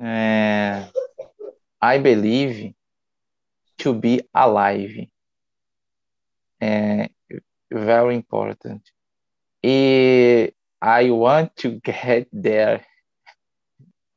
uh, 0.00 0.86
I 1.80 1.98
believe 1.98 2.74
to 3.78 3.94
be 3.94 4.20
alive. 4.34 4.96
Uh, 6.60 7.06
very 7.70 8.16
important. 8.16 8.82
I 10.80 11.10
want 11.10 11.56
to 11.56 11.80
get 11.80 12.28
there 12.32 12.84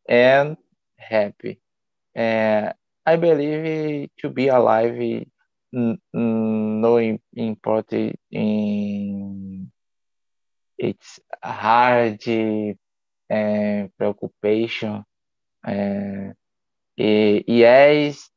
and 0.07 0.57
happy. 0.97 1.59
Uh, 2.15 2.73
I 3.05 3.15
believe 3.17 4.09
to 4.19 4.29
be 4.29 4.47
alive 4.47 5.25
no 6.13 6.97
important 7.35 8.15
in 8.31 9.71
it's 10.77 11.19
hard 11.43 12.19
uh, 13.31 13.87
preoccupation 13.97 15.03
uh, 15.67 16.33
yes, 16.97 18.29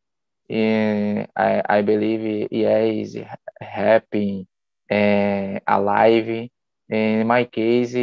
uh, 0.50 1.26
I, 1.37 1.62
I 1.68 1.83
believe 1.83 2.49
yes, 2.50 3.16
happy, 3.61 4.47
uh, 4.90 5.59
alive. 5.66 6.49
In 6.90 7.26
my 7.26 7.44
case, 7.44 7.94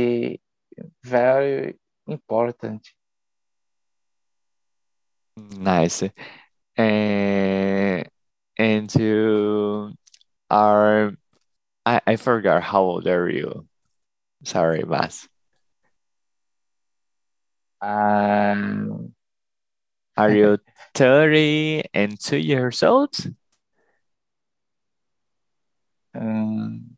very 1.03 1.75
important. 2.08 2.82
Nice. 5.60 6.03
Uh, 6.77 8.03
and 8.57 8.95
you 8.95 9.93
are, 10.49 11.13
I, 11.85 12.01
I 12.07 12.15
forgot 12.15 12.63
how 12.63 12.81
old 12.81 13.07
are 13.07 13.29
you? 13.29 13.67
Sorry, 14.43 14.83
Mas. 14.83 15.27
Um, 17.81 19.13
Are 20.17 20.31
you 20.31 20.57
30 20.95 21.83
and 21.93 22.19
two 22.19 22.37
years 22.37 22.83
old? 22.83 23.15
Um, 26.13 26.97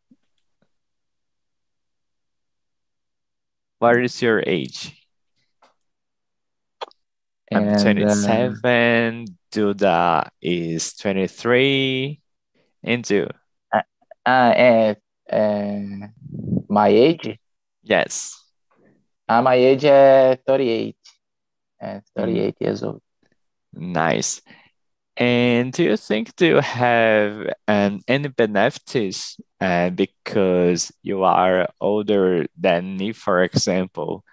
what 3.78 4.02
is 4.02 4.20
your 4.20 4.42
age? 4.46 4.92
I'm 7.52 7.68
uh, 7.68 7.82
27. 7.82 9.24
Uh, 9.28 9.32
Duda 9.54 10.28
is 10.42 10.94
23. 10.94 12.20
And 12.82 13.08
you? 13.08 13.28
Uh, 13.72 13.82
uh, 14.26 14.94
uh, 15.30 15.78
my 16.68 16.88
age? 16.88 17.38
Yes. 17.84 18.34
Uh, 19.28 19.42
my 19.42 19.54
age 19.54 19.84
is 19.84 20.38
38. 20.44 20.96
Uh, 21.80 22.00
38 22.16 22.54
mm. 22.54 22.60
years 22.60 22.82
old. 22.82 23.00
Nice. 23.72 24.42
And 25.16 25.72
do 25.72 25.84
you 25.84 25.96
think 25.96 26.34
do 26.34 26.46
you 26.46 26.60
have 26.60 27.54
um, 27.68 28.00
any 28.08 28.26
benefits 28.26 29.38
uh, 29.60 29.90
because 29.90 30.90
you 31.02 31.22
are 31.22 31.68
older 31.80 32.46
than 32.58 32.96
me, 32.96 33.12
for 33.12 33.44
example? 33.44 34.24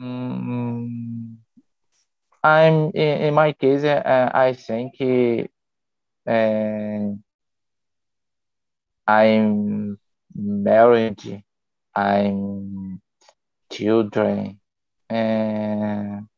Mm, 0.00 1.36
I'm 2.42 2.90
in, 2.94 3.34
my 3.34 3.52
case. 3.52 3.84
Uh, 3.84 4.30
I 4.32 4.52
think 4.52 4.94
uh, 6.26 7.14
I'm 9.06 9.98
married 10.34 11.42
I'm 11.94 13.00
children 13.70 14.60
and 15.10 16.28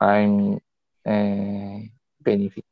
I'm 0.00 0.60
uh, 1.06 1.78
benefit 2.20 2.64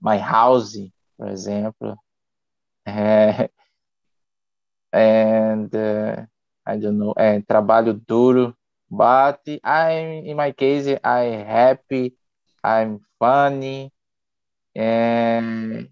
my 0.00 0.18
house, 0.18 0.76
for 1.16 1.28
example, 1.30 1.96
uh, 2.86 3.46
and 4.92 5.74
I 5.74 6.76
don't 6.76 6.98
know, 6.98 7.14
trabalho 7.48 7.94
duro, 8.06 8.54
but 8.92 9.40
I'm 9.64 10.26
in 10.28 10.36
my 10.36 10.52
case 10.52 10.86
I'm 11.02 11.46
happy, 11.46 12.14
I'm 12.62 13.00
funny, 13.18 13.90
and 14.76 15.88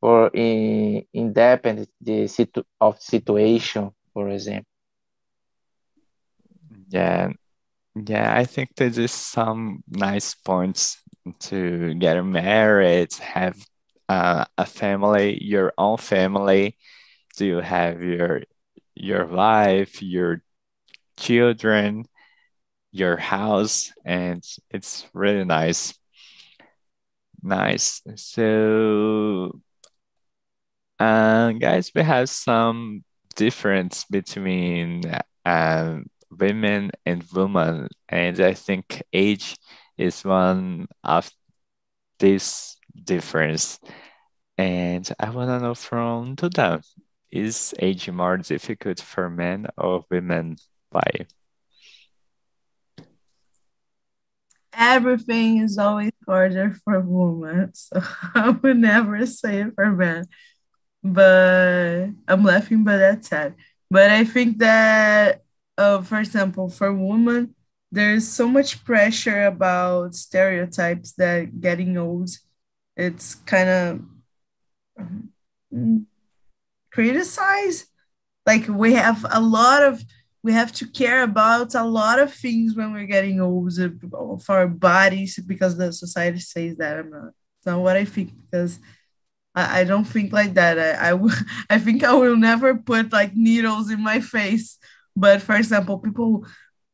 for 0.00 0.30
in, 0.34 1.04
independent 1.12 1.90
the 2.00 2.28
situ 2.28 2.62
of 2.80 3.02
situation, 3.02 3.90
for 4.14 4.28
example. 4.30 4.70
Yeah, 6.88 7.32
yeah, 7.94 8.34
I 8.36 8.44
think 8.44 8.76
there 8.76 8.88
is 8.88 9.12
some 9.12 9.82
nice 9.88 10.34
points 10.34 11.02
to 11.40 11.94
get 11.94 12.22
married, 12.24 13.12
have 13.14 13.56
uh, 14.08 14.44
a 14.56 14.66
family, 14.66 15.42
your 15.42 15.72
own 15.78 15.98
family. 15.98 16.76
Do 17.36 17.46
you 17.46 17.56
have 17.58 18.02
your 18.02 18.42
your 18.94 19.26
wife, 19.26 20.02
your 20.02 20.42
children, 21.18 22.04
your 22.92 23.16
house, 23.16 23.92
and 24.04 24.42
it's 24.70 25.06
really 25.14 25.44
nice. 25.44 25.94
Nice. 27.42 28.02
So 28.16 29.60
uh, 30.98 31.52
guys, 31.52 31.92
we 31.94 32.02
have 32.02 32.28
some 32.28 33.04
difference 33.36 34.04
between 34.10 35.02
um, 35.44 36.06
women 36.30 36.90
and 37.06 37.24
women. 37.32 37.88
And 38.08 38.40
I 38.40 38.54
think 38.54 39.02
age 39.12 39.56
is 39.96 40.24
one 40.24 40.88
of 41.04 41.30
this 42.18 42.76
difference. 43.04 43.78
And 44.56 45.08
I 45.20 45.30
want 45.30 45.50
to 45.50 45.60
know 45.60 45.74
from 45.74 46.36
Duda, 46.36 46.82
is 47.30 47.74
age 47.78 48.10
more 48.10 48.36
difficult 48.38 49.00
for 49.00 49.30
men 49.30 49.66
or 49.76 50.04
women? 50.10 50.56
Why? 50.90 51.26
Everything 54.72 55.58
is 55.58 55.78
always 55.78 56.12
harder 56.26 56.74
for 56.84 57.00
women, 57.00 57.72
so 57.74 58.00
I 58.34 58.50
would 58.50 58.76
never 58.78 59.26
say 59.26 59.62
it 59.62 59.74
for 59.74 59.90
men. 59.90 60.26
But 61.02 62.10
I'm 62.28 62.44
laughing, 62.44 62.84
but 62.84 62.98
that's 62.98 63.28
sad. 63.28 63.54
But 63.90 64.10
I 64.10 64.24
think 64.24 64.58
that, 64.58 65.42
uh, 65.78 66.02
for 66.02 66.18
example, 66.20 66.68
for 66.70 66.92
women, 66.92 67.54
there's 67.92 68.28
so 68.28 68.48
much 68.48 68.84
pressure 68.84 69.44
about 69.46 70.14
stereotypes 70.14 71.12
that 71.14 71.60
getting 71.60 71.96
old, 71.98 72.30
it's 72.96 73.36
kind 73.36 73.68
of 73.68 74.02
um, 75.72 76.06
criticized. 76.92 77.86
Like 78.46 78.66
we 78.68 78.94
have 78.94 79.24
a 79.30 79.40
lot 79.40 79.82
of 79.82 80.02
we 80.42 80.52
have 80.52 80.72
to 80.72 80.86
care 80.86 81.22
about 81.22 81.74
a 81.74 81.84
lot 81.84 82.18
of 82.18 82.32
things 82.32 82.74
when 82.74 82.92
we're 82.92 83.06
getting 83.06 83.40
older 83.40 83.92
for 84.44 84.58
our 84.58 84.68
bodies 84.68 85.38
because 85.44 85.76
the 85.76 85.92
society 85.92 86.38
says 86.38 86.76
that. 86.76 86.98
I'm 86.98 87.10
not. 87.10 87.32
It's 87.58 87.66
not 87.66 87.80
what 87.80 87.96
I 87.96 88.04
think 88.04 88.32
because 88.50 88.78
I, 89.54 89.80
I 89.80 89.84
don't 89.84 90.04
think 90.04 90.32
like 90.32 90.54
that. 90.54 90.78
I, 90.78 91.18
I 91.68 91.78
think 91.84 92.04
I 92.04 92.14
will 92.14 92.36
never 92.36 92.76
put 92.76 93.12
like 93.12 93.34
needles 93.34 93.90
in 93.90 94.02
my 94.02 94.20
face. 94.20 94.78
But 95.16 95.42
for 95.42 95.56
example, 95.56 95.98
people, 95.98 96.46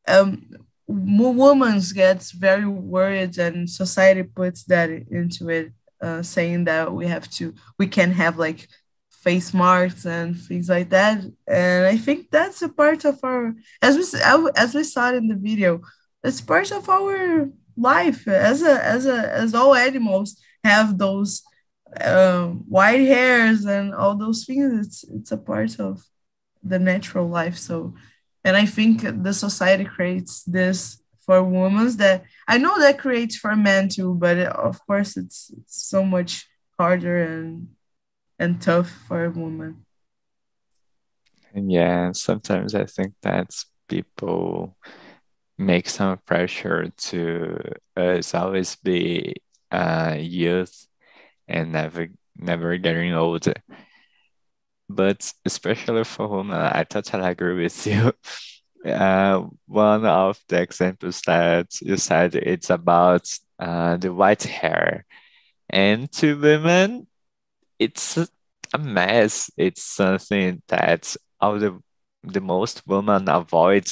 um, 0.09 0.49
women 0.87 1.81
gets 1.95 2.33
very 2.33 2.67
worried 2.67 3.39
and 3.39 3.69
society 3.69 4.23
puts 4.23 4.65
that 4.65 4.89
into 4.91 5.51
it, 5.51 5.73
uh, 6.03 6.23
saying 6.23 6.65
that 6.65 6.93
we 6.93 7.07
have 7.07 7.31
to, 7.33 7.55
we 7.79 7.87
can 7.87 8.13
have 8.13 8.39
like 8.39 8.69
face 9.25 9.55
marks 9.55 10.05
and 10.05 10.39
things 10.39 10.69
like 10.69 10.91
that. 10.91 11.25
And 11.49 11.87
I 11.87 11.97
think 11.97 12.31
that's 12.31 12.63
a 12.63 12.69
part 12.69 13.05
of 13.05 13.19
our, 13.25 13.55
as 13.83 13.97
we 13.97 14.05
as 14.57 14.75
we 14.75 14.85
saw 14.85 15.13
in 15.13 15.29
the 15.29 15.37
video, 15.49 15.81
it's 16.23 16.41
part 16.41 16.71
of 16.73 16.89
our 16.89 17.49
life 17.77 18.29
as 18.29 18.63
a 18.63 18.85
as 18.85 19.07
a 19.07 19.19
as 19.33 19.55
all 19.55 19.75
animals 19.75 20.41
have 20.63 20.99
those 20.99 21.43
um, 22.01 22.65
white 22.69 23.07
hairs 23.17 23.65
and 23.65 23.95
all 23.95 24.17
those 24.17 24.45
things. 24.45 24.87
It's 24.87 25.05
it's 25.17 25.33
a 25.33 25.39
part 25.39 25.81
of 25.81 26.03
the 26.63 26.79
natural 26.79 27.29
life. 27.29 27.57
So, 27.57 27.95
and 28.45 28.57
I 28.57 28.67
think 28.67 29.03
the 29.03 29.35
society 29.35 29.85
creates 29.85 30.43
this 30.45 31.03
for 31.25 31.43
women 31.43 31.97
that 31.97 32.25
I 32.47 32.59
know 32.59 32.79
that 32.79 32.99
creates 32.99 33.37
for 33.37 33.57
men 33.57 33.89
too, 33.89 34.15
but 34.15 34.37
it, 34.37 34.49
of 34.49 34.85
course 34.87 35.17
it's, 35.17 35.51
it's 35.57 35.83
so 35.89 36.05
much 36.05 36.47
harder 36.79 37.23
and 37.23 37.69
and 38.39 38.61
tough 38.61 38.91
for 38.91 39.25
a 39.25 39.31
woman. 39.31 39.85
Yeah, 41.55 42.13
sometimes 42.13 42.75
I 42.75 42.85
think 42.85 43.15
that 43.23 43.55
people 43.89 44.77
make 45.57 45.89
some 45.89 46.19
pressure 46.19 46.91
to 46.97 47.59
us 47.97 48.35
always 48.35 48.75
be 48.77 49.37
uh, 49.71 50.17
youth 50.19 50.87
and 51.47 51.73
never 51.73 52.09
never 52.37 52.77
getting 52.79 53.13
older. 53.15 53.55
But 54.89 55.33
especially 55.45 56.05
for 56.05 56.29
women, 56.29 56.57
I 56.57 56.85
totally 56.85 57.29
agree 57.31 57.63
with 57.63 57.87
you. 57.87 58.13
Uh, 58.85 59.47
one 59.67 60.05
of 60.05 60.39
the 60.47 60.61
examples 60.61 61.23
that 61.23 61.67
you 61.81 61.97
said 61.97 62.35
it's 62.35 62.69
about 62.69 63.27
uh, 63.59 63.97
the 63.97 64.13
white 64.13 64.43
hair, 64.43 65.07
and 65.71 66.13
to 66.13 66.39
women, 66.39 67.07
it's 67.79 68.17
a 68.73 68.79
mess. 68.79 69.51
It's 69.57 69.83
something 69.83 70.63
that 70.69 71.17
all 71.41 71.59
the 71.59 71.79
the 72.23 72.41
most 72.41 72.87
women 72.87 73.29
avoid. 73.29 73.87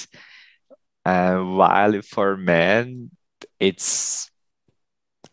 Uh, 1.04 1.38
while 1.38 2.00
for 2.02 2.36
men, 2.36 3.10
it's 3.58 4.30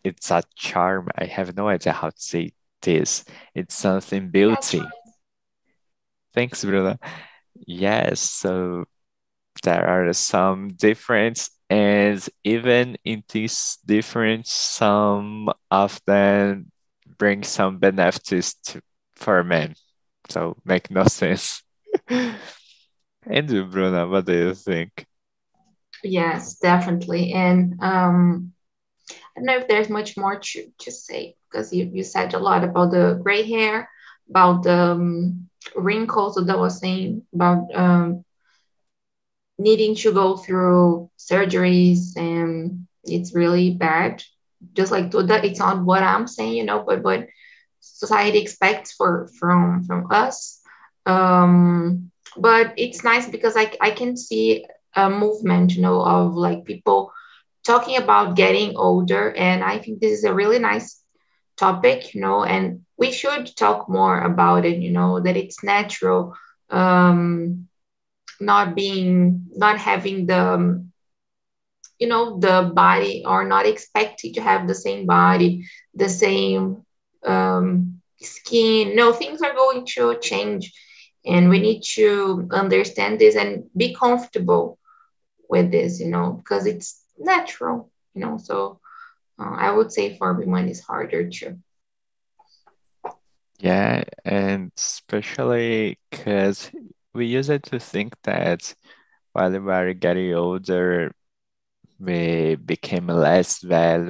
it's 0.04 0.30
a 0.30 0.42
charm. 0.56 1.08
I 1.16 1.26
have 1.26 1.56
no 1.56 1.68
idea 1.68 1.92
how 1.92 2.10
to 2.10 2.20
say 2.20 2.52
this. 2.82 3.24
It's 3.54 3.74
something 3.74 4.30
beauty. 4.30 4.82
Thanks, 6.34 6.64
Bruna. 6.64 6.98
Yes, 7.54 8.20
so 8.20 8.84
there 9.62 9.86
are 9.86 10.12
some 10.12 10.68
difference 10.74 11.50
and 11.70 12.28
even 12.42 12.96
in 13.04 13.22
this 13.32 13.78
difference, 13.86 14.50
some 14.50 15.50
of 15.70 16.00
them 16.04 16.72
bring 17.20 17.44
some 17.44 17.76
benefits 17.76 18.54
to, 18.54 18.80
for 19.14 19.44
men. 19.44 19.74
So 20.30 20.56
make 20.64 20.90
no 20.90 21.04
sense. 21.04 21.62
and 22.08 23.50
you, 23.50 23.66
Bruna, 23.66 24.08
what 24.08 24.24
do 24.24 24.32
you 24.32 24.54
think? 24.54 25.06
Yes, 26.02 26.56
definitely. 26.56 27.32
And 27.32 27.74
um, 27.82 28.52
I 29.10 29.14
don't 29.36 29.44
know 29.44 29.58
if 29.58 29.68
there's 29.68 29.90
much 29.90 30.16
more 30.16 30.40
to, 30.40 30.72
to 30.78 30.90
say 30.90 31.36
because 31.44 31.72
you, 31.74 31.90
you 31.92 32.02
said 32.02 32.32
a 32.32 32.38
lot 32.38 32.64
about 32.64 32.90
the 32.90 33.20
gray 33.22 33.42
hair, 33.42 33.90
about 34.30 34.62
the 34.62 34.92
um, 34.92 35.50
wrinkles 35.76 36.36
that 36.36 36.48
I 36.48 36.56
was 36.56 36.80
saying, 36.80 37.22
about 37.34 37.68
um, 37.74 38.24
needing 39.58 39.94
to 39.96 40.12
go 40.12 40.38
through 40.38 41.10
surgeries, 41.18 42.16
and 42.16 42.86
it's 43.04 43.34
really 43.34 43.74
bad. 43.74 44.22
Just 44.74 44.92
like 44.92 45.10
that, 45.12 45.44
it's 45.44 45.58
not 45.58 45.84
what 45.84 46.02
I'm 46.02 46.26
saying, 46.26 46.54
you 46.54 46.64
know, 46.64 46.82
but 46.86 47.02
what 47.02 47.26
society 47.80 48.38
expects 48.38 48.92
for 48.92 49.28
from 49.38 49.84
from 49.84 50.06
us. 50.10 50.60
Um, 51.06 52.10
but 52.36 52.74
it's 52.76 53.04
nice 53.04 53.28
because 53.28 53.56
I, 53.56 53.72
I 53.80 53.90
can 53.90 54.16
see 54.16 54.66
a 54.94 55.08
movement, 55.10 55.74
you 55.74 55.82
know, 55.82 56.00
of 56.02 56.34
like 56.34 56.64
people 56.64 57.12
talking 57.64 57.96
about 57.96 58.36
getting 58.36 58.76
older. 58.76 59.32
And 59.32 59.62
I 59.62 59.78
think 59.78 60.00
this 60.00 60.12
is 60.12 60.24
a 60.24 60.34
really 60.34 60.58
nice 60.58 61.02
topic, 61.56 62.14
you 62.14 62.20
know, 62.20 62.44
and 62.44 62.80
we 62.96 63.12
should 63.12 63.54
talk 63.56 63.88
more 63.88 64.20
about 64.20 64.64
it, 64.64 64.78
you 64.78 64.92
know, 64.92 65.20
that 65.20 65.36
it's 65.36 65.62
natural, 65.62 66.34
um, 66.70 67.66
not 68.40 68.74
being, 68.74 69.46
not 69.56 69.78
having 69.78 70.26
the, 70.26 70.84
you 72.00 72.08
know, 72.08 72.38
the 72.40 72.72
body 72.74 73.22
are 73.26 73.46
not 73.46 73.66
expected 73.66 74.34
to 74.34 74.40
have 74.40 74.66
the 74.66 74.74
same 74.74 75.06
body, 75.06 75.66
the 75.94 76.08
same 76.08 76.84
um, 77.24 78.00
skin. 78.20 78.96
No, 78.96 79.12
things 79.12 79.42
are 79.42 79.54
going 79.54 79.86
to 79.94 80.18
change. 80.18 80.72
And 81.26 81.50
we 81.50 81.60
need 81.60 81.82
to 81.96 82.48
understand 82.50 83.18
this 83.18 83.36
and 83.36 83.64
be 83.76 83.94
comfortable 83.94 84.78
with 85.50 85.70
this, 85.70 86.00
you 86.00 86.08
know, 86.08 86.32
because 86.32 86.64
it's 86.64 87.04
natural, 87.18 87.90
you 88.14 88.22
know. 88.22 88.38
So 88.38 88.80
uh, 89.38 89.50
I 89.50 89.70
would 89.70 89.92
say 89.92 90.16
for 90.16 90.32
women 90.32 90.70
is 90.70 90.80
harder 90.80 91.28
too. 91.28 91.58
Yeah, 93.58 94.04
and 94.24 94.72
especially 94.78 95.98
because 96.10 96.70
we 97.12 97.26
used 97.26 97.50
to 97.64 97.78
think 97.78 98.14
that 98.22 98.74
while 99.34 99.50
we 99.50 99.58
were 99.58 99.92
getting 99.92 100.32
older, 100.32 101.12
we 102.00 102.56
became 102.56 103.06
less 103.08 103.64
well, 103.64 104.02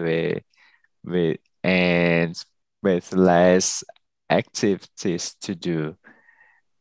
we, 1.05 1.38
and 1.62 2.44
with 2.83 3.12
less 3.12 3.85
activities 4.31 5.35
to 5.42 5.55
do. 5.55 5.96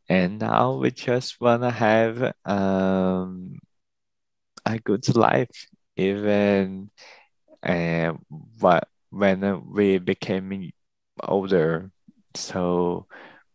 And 0.08 0.38
now 0.40 0.74
we 0.74 0.90
just 0.90 1.40
want 1.40 1.62
to 1.62 1.70
have 1.70 2.32
um, 2.44 3.58
a 4.66 4.78
good 4.78 5.14
life 5.14 5.66
even 5.96 6.90
uh, 7.62 8.12
what 8.58 8.88
when 9.10 9.62
we 9.72 9.98
became 9.98 10.70
older 11.22 11.90
so 12.34 13.06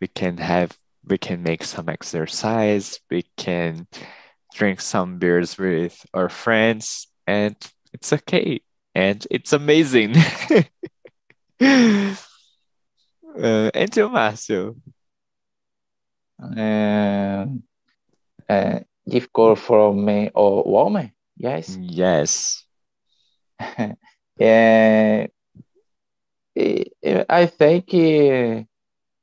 we 0.01 0.07
can 0.07 0.37
have 0.37 0.75
we 1.07 1.17
can 1.17 1.41
make 1.41 1.63
some 1.63 1.89
exercise 1.89 2.99
we 3.09 3.23
can 3.37 3.87
drink 4.53 4.81
some 4.81 5.17
beers 5.17 5.57
with 5.57 6.05
our 6.13 6.29
friends 6.29 7.07
and 7.27 7.55
it's 7.93 8.11
okay 8.13 8.61
and 8.93 9.25
it's 9.31 9.53
amazing 9.53 10.15
uh, 11.61 12.15
and 13.73 13.95
you 13.95 14.09
Márcio 14.09 14.75
um, 16.39 17.63
uh, 18.49 18.79
difficult 19.07 19.59
for 19.59 19.93
me 19.93 20.29
or 20.33 20.63
woman 20.63 21.11
Yes. 21.37 21.77
Yes. 21.81 22.65
yeah, 24.39 25.27
I 27.29 27.45
think 27.45 27.93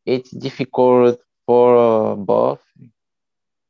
it's 0.05 0.31
difficult 0.31 1.21
for 1.47 2.17
both 2.17 2.61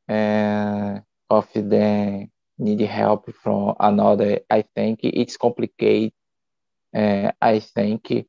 uh, 0.09 0.99
of 1.31 1.49
the 1.55 2.29
need 2.63 2.81
help 2.83 3.31
from 3.43 3.75
another. 3.81 4.41
I 4.51 4.63
think 4.75 5.01
it's 5.03 5.37
complicated. 5.37 6.13
Uh, 6.95 7.33
I 7.41 7.61
think 7.61 8.27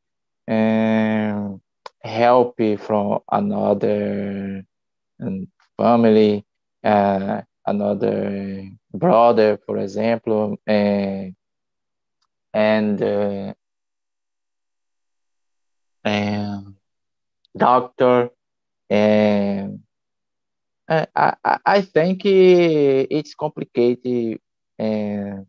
um, 0.47 1.61
help 2.01 2.55
from 2.79 3.19
another 3.31 4.63
um, 5.21 5.47
family, 5.77 6.45
uh, 6.83 7.41
another 7.65 8.69
brother, 8.93 9.57
for 9.65 9.77
example, 9.79 10.57
uh, 10.67 11.25
and 12.53 13.01
uh, 13.01 13.53
doctor 17.57 18.29
I, 20.89 21.07
I, 21.15 21.57
I 21.65 21.81
think 21.81 22.21
it's 22.25 23.33
complicated 23.35 24.39
and 24.77 25.45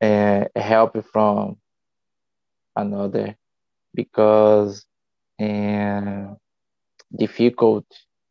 uh, 0.00 0.44
help 0.56 1.04
from 1.12 1.56
another 2.76 3.36
because 3.94 4.84
uh, 5.40 6.34
difficult 7.16 7.86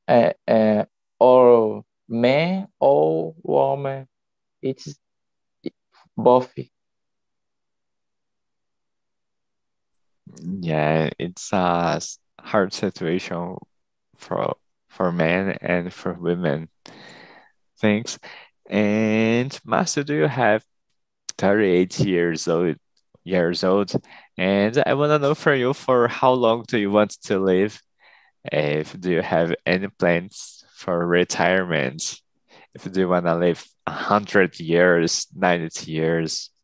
uh, 0.08 0.34
uh, 0.48 0.86
or 1.20 1.84
man 2.08 2.68
or 2.80 3.34
woman 3.44 4.08
it's 4.62 4.96
both. 6.18 6.54
Yeah 10.62 11.10
it's 11.20 11.52
a 11.54 12.00
hard 12.40 12.74
situation 12.74 13.58
for 14.16 14.56
for 14.96 15.12
men 15.12 15.58
and 15.62 15.94
for 15.94 16.14
women. 16.14 16.70
Thanks. 17.80 18.18
And 18.70 19.58
master 19.66 20.04
do 20.04 20.16
you 20.16 20.28
have 20.28 20.64
38 21.38 22.00
years 22.00 22.48
old 22.48 22.78
years 23.24 23.64
old? 23.64 23.92
And 24.38 24.82
i 24.86 24.94
want 24.94 25.12
to 25.12 25.20
know 25.20 25.36
from 25.36 25.60
you 25.60 25.74
for 25.74 26.08
how 26.08 26.32
long 26.32 26.64
do 26.68 26.80
you 26.80 26.92
want 26.92 27.12
to 27.24 27.40
live? 27.40 27.82
If 28.52 29.00
do 29.00 29.12
you 29.12 29.22
have 29.22 29.54
any 29.66 29.88
plans 29.90 30.64
for 30.76 31.06
retirement? 31.06 32.22
If 32.74 32.92
do 32.92 33.02
you 33.02 33.10
want 33.10 33.26
to 33.26 33.36
live 33.36 33.66
100 33.86 34.60
years 34.60 35.28
90 35.36 35.92
years? 35.92 36.52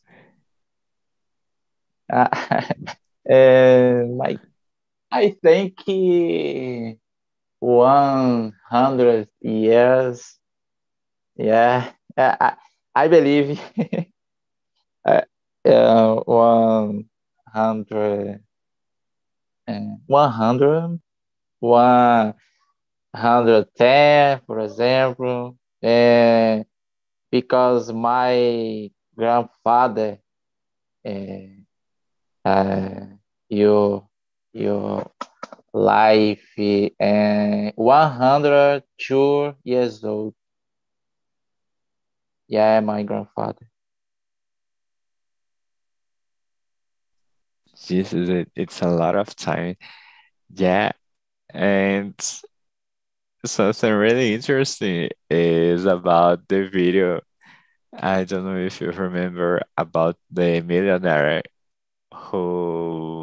Uh, 2.12 2.28
uh, 3.32 4.04
my 4.18 4.38
i 5.12 5.36
think 5.42 5.80
100 7.62 9.30
years. 9.42 10.40
Yeah 11.36 11.92
i, 12.18 12.56
I 12.96 13.08
believe 13.08 13.60
uh, 15.06 15.22
uh, 15.66 16.16
100 16.16 18.44
100 20.08 21.00
110 21.60 24.42
for 24.46 24.60
example 24.60 25.58
uh, 25.84 26.64
because 27.32 27.92
my 27.94 28.90
grandfather 29.16 30.18
uh, 31.06 31.12
uh, 32.46 33.06
you 33.50 34.08
you 34.54 35.04
life 35.74 36.48
eh, 36.58 36.90
and 37.00 37.74
102 37.76 39.56
years 39.64 40.04
old 40.04 40.34
yeah 42.48 42.80
my 42.80 43.04
grandfather 43.04 43.72
Jesus, 47.86 48.30
it, 48.30 48.52
it's 48.56 48.82
a 48.82 48.88
lot 48.90 49.16
of 49.16 49.36
time. 49.36 49.76
Yeah. 50.50 50.92
And 51.50 52.16
something 53.46 53.92
really 53.94 54.34
interesting 54.34 55.10
is 55.30 55.86
about 55.86 56.48
the 56.48 56.68
video. 56.68 57.22
I 57.94 58.24
don't 58.26 58.46
know 58.46 58.58
if 58.58 58.82
you 58.82 58.92
remember 58.92 59.62
about 59.78 60.18
the 60.32 60.62
millionaire 60.62 61.44
who 62.14 63.21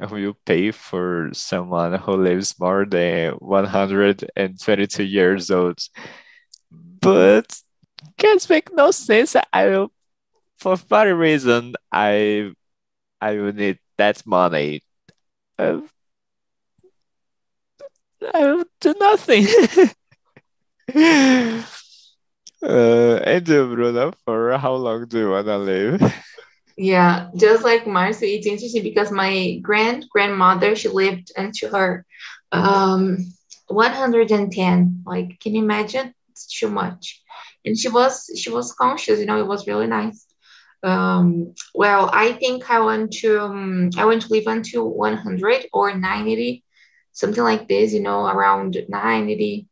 you 0.00 0.36
pay 0.44 0.70
for 0.70 1.30
someone 1.32 1.94
who 1.94 2.12
lives 2.16 2.58
more 2.58 2.84
than 2.84 3.32
122 3.34 5.04
years 5.04 5.50
old. 5.50 5.78
But 7.00 7.60
can't 8.18 8.48
make 8.50 8.72
no 8.72 8.90
sense. 8.90 9.36
I 9.52 9.66
will, 9.66 9.92
for 10.58 10.76
whatever 10.76 11.16
reason 11.16 11.74
I 11.92 12.52
I 13.20 13.36
will 13.36 13.52
need 13.52 13.78
that 13.96 14.26
money. 14.26 14.82
I, 15.58 15.80
I 18.34 18.46
will 18.52 18.64
do 18.80 18.94
nothing. 19.00 19.46
uh, 22.62 23.16
and 23.24 23.44
Bruno, 23.46 24.12
for 24.24 24.58
how 24.58 24.74
long 24.74 25.06
do 25.06 25.18
you 25.18 25.30
wanna 25.30 25.58
live? 25.58 26.02
Yeah, 26.76 27.30
just 27.36 27.64
like 27.64 27.86
Marcy, 27.86 28.34
it's 28.34 28.46
interesting 28.46 28.82
because 28.82 29.10
my 29.12 29.58
grand 29.62 30.06
grandmother 30.10 30.74
she 30.74 30.88
lived 30.88 31.30
until 31.36 31.70
her 31.72 32.04
um 32.52 33.18
110. 33.68 35.02
Like, 35.06 35.38
can 35.40 35.54
you 35.54 35.62
imagine? 35.62 36.14
It's 36.30 36.46
too 36.58 36.68
much. 36.68 37.22
And 37.64 37.78
she 37.78 37.88
was 37.88 38.28
she 38.36 38.50
was 38.50 38.72
conscious, 38.72 39.20
you 39.20 39.26
know, 39.26 39.38
it 39.38 39.46
was 39.46 39.66
really 39.68 39.86
nice. 39.86 40.26
Um, 40.82 41.54
well, 41.74 42.10
I 42.12 42.32
think 42.32 42.70
I 42.70 42.80
want 42.80 43.12
to 43.22 43.40
um, 43.40 43.90
I 43.96 44.04
want 44.04 44.22
to 44.22 44.32
live 44.32 44.46
until 44.48 44.88
100 44.90 45.66
or 45.72 45.94
90, 45.96 46.64
something 47.12 47.42
like 47.42 47.68
this, 47.68 47.92
you 47.94 48.00
know, 48.02 48.26
around 48.26 48.76
90. 48.88 49.68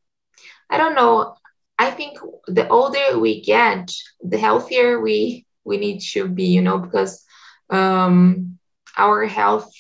I 0.70 0.78
don't 0.78 0.94
know. 0.94 1.34
I 1.78 1.90
think 1.90 2.18
the 2.46 2.68
older 2.68 3.18
we 3.18 3.42
get, 3.42 3.90
the 4.22 4.38
healthier 4.38 5.00
we 5.00 5.46
we 5.64 5.76
need 5.78 6.00
to 6.12 6.28
be, 6.28 6.44
you 6.44 6.62
know, 6.62 6.78
because 6.78 7.24
um, 7.70 8.58
our 8.96 9.24
health 9.26 9.72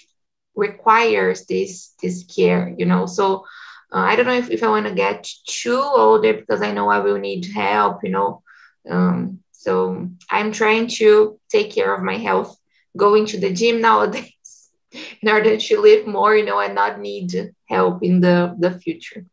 requires 0.54 1.46
this 1.46 1.94
this 2.02 2.24
care, 2.24 2.74
you 2.76 2.86
know. 2.86 3.06
So 3.06 3.44
uh, 3.92 3.98
I 3.98 4.16
don't 4.16 4.26
know 4.26 4.34
if, 4.38 4.50
if 4.50 4.62
I 4.62 4.68
want 4.68 4.86
to 4.86 4.94
get 4.94 5.28
too 5.46 5.80
older 5.80 6.32
because 6.34 6.62
I 6.62 6.72
know 6.72 6.88
I 6.88 7.00
will 7.00 7.18
need 7.18 7.46
help, 7.54 7.98
you 8.04 8.10
know. 8.10 8.42
Um, 8.88 9.40
so 9.52 10.08
I'm 10.30 10.52
trying 10.52 10.88
to 10.98 11.38
take 11.50 11.72
care 11.72 11.94
of 11.94 12.02
my 12.02 12.16
health, 12.16 12.56
going 12.96 13.26
to 13.26 13.38
the 13.38 13.52
gym 13.52 13.80
nowadays 13.80 14.70
in 15.22 15.28
order 15.28 15.56
to 15.56 15.80
live 15.80 16.06
more, 16.06 16.34
you 16.36 16.44
know, 16.44 16.60
and 16.60 16.74
not 16.74 17.00
need 17.00 17.52
help 17.68 18.02
in 18.02 18.20
the, 18.20 18.54
the 18.58 18.70
future. 18.70 19.24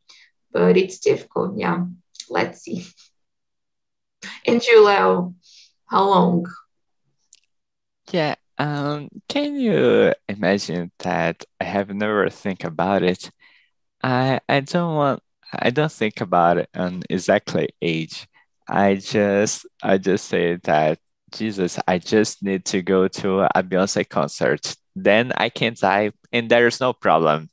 But 0.51 0.77
it's 0.77 0.99
difficult. 0.99 1.57
Yeah. 1.57 1.85
Let's 2.29 2.62
see. 2.62 2.85
And 4.45 4.62
Julio, 4.63 5.35
how 5.89 6.08
long? 6.08 6.45
Yeah. 8.12 8.36
Um, 8.58 9.10
can 9.28 9.56
you 9.56 10.13
imagine 10.28 10.91
that 10.99 11.45
I 11.60 11.63
have 11.63 11.89
never 11.89 12.30
think 12.30 12.63
about 12.63 13.04
it? 13.04 13.32
I 14.04 14.39
I 14.49 14.60
don't 14.62 14.95
want 14.95 15.23
I 15.54 15.69
don't 15.71 15.91
think 15.91 16.21
about 16.21 16.58
it 16.58 16.69
on 16.75 17.04
exactly 17.10 17.69
age. 17.82 18.28
I 18.67 18.95
just 18.95 19.65
I 19.82 19.97
just 19.97 20.25
say 20.28 20.58
that 20.63 20.99
Jesus, 21.32 21.80
I 21.88 21.99
just 21.99 22.43
need 22.43 22.65
to 22.65 22.82
go 22.82 23.08
to 23.08 23.41
a 23.56 23.63
Beyonce 23.63 24.08
concert. 24.08 24.75
Then 24.95 25.32
I 25.38 25.49
can 25.49 25.75
die 25.80 26.12
and 26.34 26.49
there's 26.49 26.80
no 26.80 26.93
problem. 26.93 27.49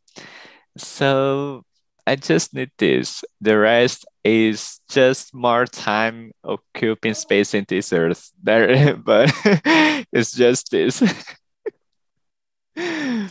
So 0.77 1.64
I 2.07 2.14
just 2.14 2.55
need 2.55 2.71
this. 2.79 3.25
The 3.40 3.59
rest 3.59 4.07
is 4.23 4.81
just 4.88 5.35
more 5.35 5.66
time 5.66 6.31
occupying 6.45 7.14
space 7.14 7.53
in 7.53 7.64
this 7.69 7.92
earth. 7.92 8.31
There, 8.40 8.97
but 9.05 9.33
it's 10.12 10.33
just 10.33 10.71
this. 10.71 11.03
and 12.77 13.31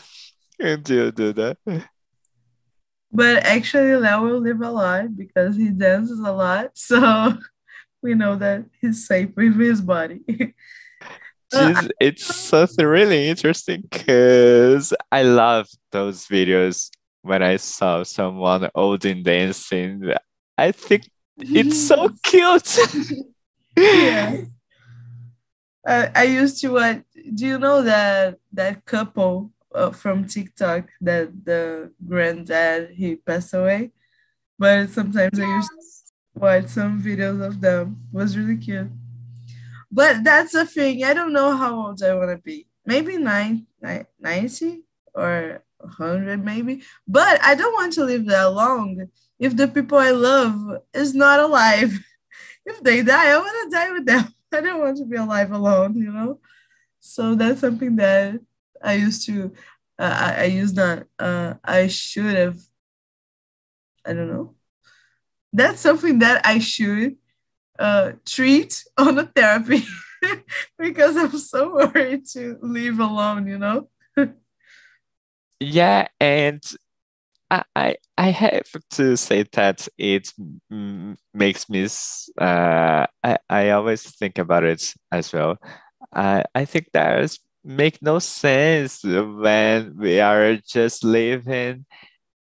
you 0.60 1.12
do 1.12 1.34
that. 1.34 1.58
But 3.12 3.46
actually, 3.46 3.96
Leo 3.96 4.22
will 4.22 4.40
live 4.42 4.62
a 4.62 4.72
lot 4.72 5.16
because 5.16 5.56
he 5.56 5.70
dances 5.70 6.20
a 6.20 6.32
lot. 6.34 6.72
So 6.74 7.38
we 8.04 8.14
know 8.14 8.36
that 8.36 8.66
he's 8.82 9.08
safe 9.08 9.30
with 9.38 9.58
his 9.58 9.80
body. 9.80 10.22
Uh, 11.54 11.74
just, 11.74 11.92
it's 12.02 12.36
something 12.36 12.86
really 12.86 13.30
interesting 13.30 13.84
because 13.90 14.94
I 15.12 15.24
love 15.24 15.70
those 15.92 16.26
videos 16.26 16.90
when 17.26 17.42
I 17.42 17.58
saw 17.58 18.04
someone 18.04 18.70
old 18.76 19.02
dancing. 19.02 20.14
I 20.58 20.72
think 20.72 21.10
it's 21.38 21.88
so 21.88 22.10
cute. 22.24 22.78
yeah. 23.76 24.38
Uh, 25.86 26.08
I 26.16 26.24
used 26.24 26.62
to 26.62 26.70
watch. 26.70 27.02
Do 27.34 27.46
you 27.46 27.60
know 27.60 27.82
that 27.82 28.38
that 28.54 28.86
couple 28.86 29.52
uh, 29.74 29.92
from 29.92 30.28
TikTok 30.28 30.90
that 31.02 31.46
the 31.46 31.92
granddad 32.08 32.92
he 32.92 33.16
passed 33.16 33.54
away? 33.54 33.92
But 34.58 34.90
sometimes 34.90 35.40
I 35.40 35.46
used 35.46 35.70
to 35.70 36.40
watch 36.40 36.68
some 36.68 37.02
videos 37.02 37.44
of 37.46 37.60
them. 37.60 37.98
It 38.14 38.18
was 38.18 38.38
really 38.38 38.58
cute. 38.58 38.90
But 39.92 40.24
that's 40.24 40.54
the 40.54 40.66
thing. 40.66 41.04
I 41.04 41.14
don't 41.14 41.34
know 41.34 41.58
how 41.58 41.88
old 41.88 42.04
I 42.04 42.14
want 42.14 42.32
to 42.32 42.38
be. 42.38 42.68
Maybe 42.86 43.18
nine, 43.18 43.66
90 43.82 44.84
or 45.14 45.65
100 45.86 46.44
maybe. 46.44 46.84
But 47.08 47.44
I 47.44 47.56
don't 47.56 47.74
want 47.74 47.94
to 47.94 48.06
live 48.06 48.26
that 48.28 48.52
long 48.52 49.08
if 49.40 49.56
the 49.56 49.68
people 49.68 49.98
I 49.98 50.12
love 50.12 50.80
is 50.94 51.14
not 51.14 51.40
alive. 51.40 51.94
If 52.68 52.82
they 52.82 53.04
die, 53.04 53.30
I 53.32 53.38
want 53.38 53.72
to 53.72 53.78
die 53.78 53.92
with 53.92 54.06
them. 54.08 54.34
I 54.52 54.62
don't 54.62 54.80
want 54.80 54.98
to 54.98 55.06
be 55.06 55.18
alive 55.18 55.52
alone, 55.52 55.96
you 55.96 56.12
know? 56.12 56.40
So 57.00 57.36
that's 57.36 57.62
something 57.62 57.96
that 57.98 58.40
I 58.82 58.94
used 58.96 59.26
to, 59.28 59.54
uh, 60.00 60.34
I, 60.36 60.42
I 60.42 60.46
used 60.46 60.76
not, 60.76 61.04
uh, 61.20 61.56
I 61.64 61.88
should 61.88 62.36
have, 62.36 62.58
I 64.06 64.14
don't 64.14 64.30
know. 64.30 64.56
That's 65.54 65.80
something 65.80 66.20
that 66.20 66.46
I 66.46 66.60
should 66.60 67.18
uh, 67.80 68.14
treat 68.26 68.84
on 68.98 69.20
a 69.20 69.26
therapy 69.26 69.86
because 70.78 71.18
I'm 71.18 71.38
so 71.38 71.76
worried 71.76 72.26
to 72.34 72.58
leave 72.62 73.00
alone, 73.00 73.48
you 73.48 73.58
know? 73.58 73.90
Yeah, 75.60 76.08
and 76.20 76.62
I, 77.76 77.96
I 78.18 78.30
have 78.32 78.72
to 78.92 79.16
say 79.18 79.44
that 79.54 79.88
it 79.98 80.32
makes 81.34 81.70
me. 81.70 81.88
Uh, 82.40 83.06
I 83.24 83.38
I 83.50 83.70
always 83.72 84.04
think 84.04 84.38
about 84.40 84.64
it 84.64 84.94
as 85.12 85.32
well. 85.34 85.58
I 86.14 86.44
I 86.56 86.66
think 86.66 86.90
that 86.94 87.38
make 87.64 88.02
no 88.02 88.20
sense 88.20 89.04
when 89.04 89.98
we 89.98 90.20
are 90.20 90.58
just 90.58 91.04
leaving 91.04 91.86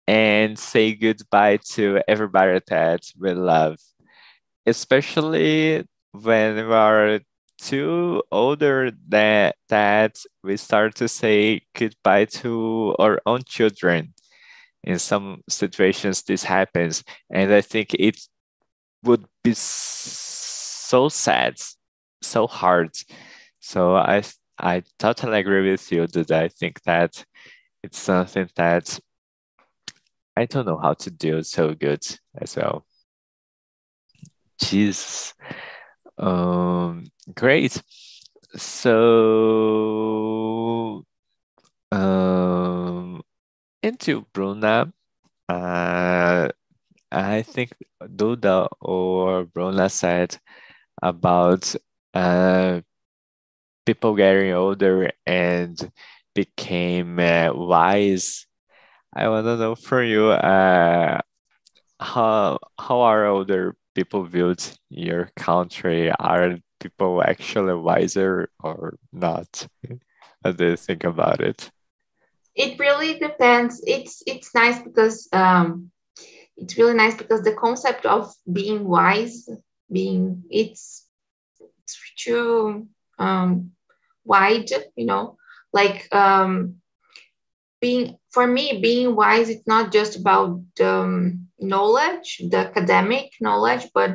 and 0.07 0.59
say 0.59 0.95
goodbye 0.95 1.57
to 1.73 2.01
everybody 2.07 2.59
that 2.67 3.01
we 3.19 3.33
love, 3.33 3.77
especially 4.65 5.85
when 6.13 6.55
we 6.55 6.73
are 6.73 7.19
too 7.57 8.21
older 8.31 8.91
that 9.09 9.55
that 9.69 10.19
we 10.43 10.57
start 10.57 10.95
to 10.95 11.07
say 11.07 11.61
goodbye 11.75 12.25
to 12.25 12.95
our 12.99 13.21
own 13.25 13.43
children. 13.45 14.13
In 14.83 14.99
some 14.99 15.43
situations 15.47 16.23
this 16.23 16.43
happens 16.43 17.05
and 17.29 17.53
i 17.53 17.61
think 17.61 17.93
it 17.93 18.19
would 19.03 19.25
be 19.41 19.53
so 19.55 21.07
sad 21.07 21.55
so 22.21 22.47
hard. 22.47 22.91
So 23.59 23.95
i 23.95 24.23
i 24.59 24.83
totally 24.99 25.39
agree 25.39 25.71
with 25.71 25.91
you 25.91 26.07
that 26.07 26.31
i 26.31 26.47
think 26.47 26.81
that 26.83 27.25
it's 27.83 27.99
something 27.99 28.49
that 28.55 28.99
i 30.37 30.45
don't 30.45 30.65
know 30.65 30.77
how 30.77 30.93
to 30.93 31.11
do 31.11 31.43
so 31.43 31.73
good 31.73 32.03
as 32.37 32.55
well. 32.55 32.85
Jesus 34.59 35.33
um 36.23 37.05
great 37.35 37.81
so 38.55 39.83
um 41.91 43.21
into 43.83 44.25
Bruna, 44.33 44.93
uh, 45.49 46.49
I 47.11 47.41
think 47.43 47.71
Duda 48.03 48.69
or 48.81 49.45
Bruna 49.45 49.89
said 49.89 50.37
about 51.01 51.75
uh, 52.13 52.81
people 53.85 54.15
getting 54.15 54.53
older 54.53 55.11
and 55.25 55.77
became 56.35 57.19
uh, 57.19 57.51
wise. 57.53 58.47
I 59.15 59.29
want 59.29 59.45
to 59.45 59.57
know 59.57 59.75
from 59.75 60.05
you 60.05 60.29
uh, 60.29 61.19
how 61.99 62.59
how 62.79 63.01
are 63.01 63.25
older 63.27 63.75
people 63.95 64.23
viewed 64.23 64.63
your 64.89 65.29
country? 65.35 66.11
Are 66.11 66.57
people 66.79 67.23
actually 67.23 67.75
wiser 67.75 68.49
or 68.59 68.97
not? 69.11 69.67
How 70.43 70.51
do 70.51 70.69
you 70.69 70.77
think 70.77 71.03
about 71.03 71.41
it? 71.41 71.71
it 72.55 72.79
really 72.79 73.19
depends. 73.19 73.81
It's 73.85 74.21
it's 74.27 74.53
nice 74.53 74.81
because 74.81 75.27
um, 75.33 75.91
it's 76.57 76.77
really 76.77 76.93
nice 76.93 77.15
because 77.15 77.41
the 77.41 77.53
concept 77.55 78.05
of 78.05 78.33
being 78.51 78.85
wise, 78.85 79.49
being 79.91 80.43
it's 80.49 81.07
it's 81.83 81.99
too 82.15 82.87
um, 83.17 83.71
wide, 84.23 84.69
you 84.95 85.05
know, 85.05 85.37
like 85.71 86.13
um, 86.13 86.75
being 87.83 88.05
for 88.35 88.47
me 88.47 88.79
being 88.81 89.15
wise. 89.15 89.49
It's 89.49 89.67
not 89.67 89.91
just 89.91 90.15
about 90.21 90.61
um, 90.81 91.47
knowledge, 91.59 92.41
the 92.53 92.59
academic 92.69 93.27
knowledge, 93.41 93.85
but 93.93 94.11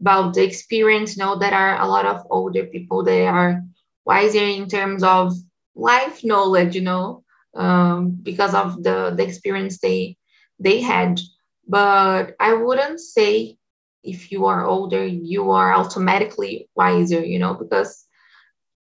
about 0.00 0.34
the 0.34 0.42
experience. 0.44 1.16
You 1.16 1.24
know, 1.24 1.38
there 1.38 1.54
are 1.54 1.80
a 1.80 1.86
lot 1.94 2.06
of 2.06 2.26
older 2.30 2.64
people 2.64 3.04
that 3.04 3.26
are 3.26 3.62
wiser 4.04 4.46
in 4.58 4.66
terms 4.68 5.02
of 5.04 5.34
life 5.76 6.24
knowledge. 6.24 6.74
You 6.74 6.84
know, 6.90 7.24
um, 7.54 8.18
because 8.22 8.54
of 8.54 8.82
the, 8.82 9.12
the 9.16 9.24
experience 9.24 9.78
they 9.80 10.16
they 10.58 10.80
had. 10.80 11.20
But 11.68 12.34
I 12.40 12.54
wouldn't 12.54 13.00
say 13.00 13.58
if 14.02 14.32
you 14.32 14.46
are 14.46 14.64
older, 14.64 15.04
you 15.06 15.50
are 15.52 15.72
automatically 15.74 16.68
wiser, 16.74 17.22
you 17.24 17.38
know, 17.38 17.54
because 17.54 18.06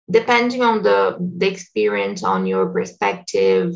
depending 0.10 0.62
on 0.62 0.84
the, 0.84 1.18
the 1.38 1.48
experience, 1.48 2.24
on 2.24 2.46
your 2.46 2.68
perspective, 2.68 3.74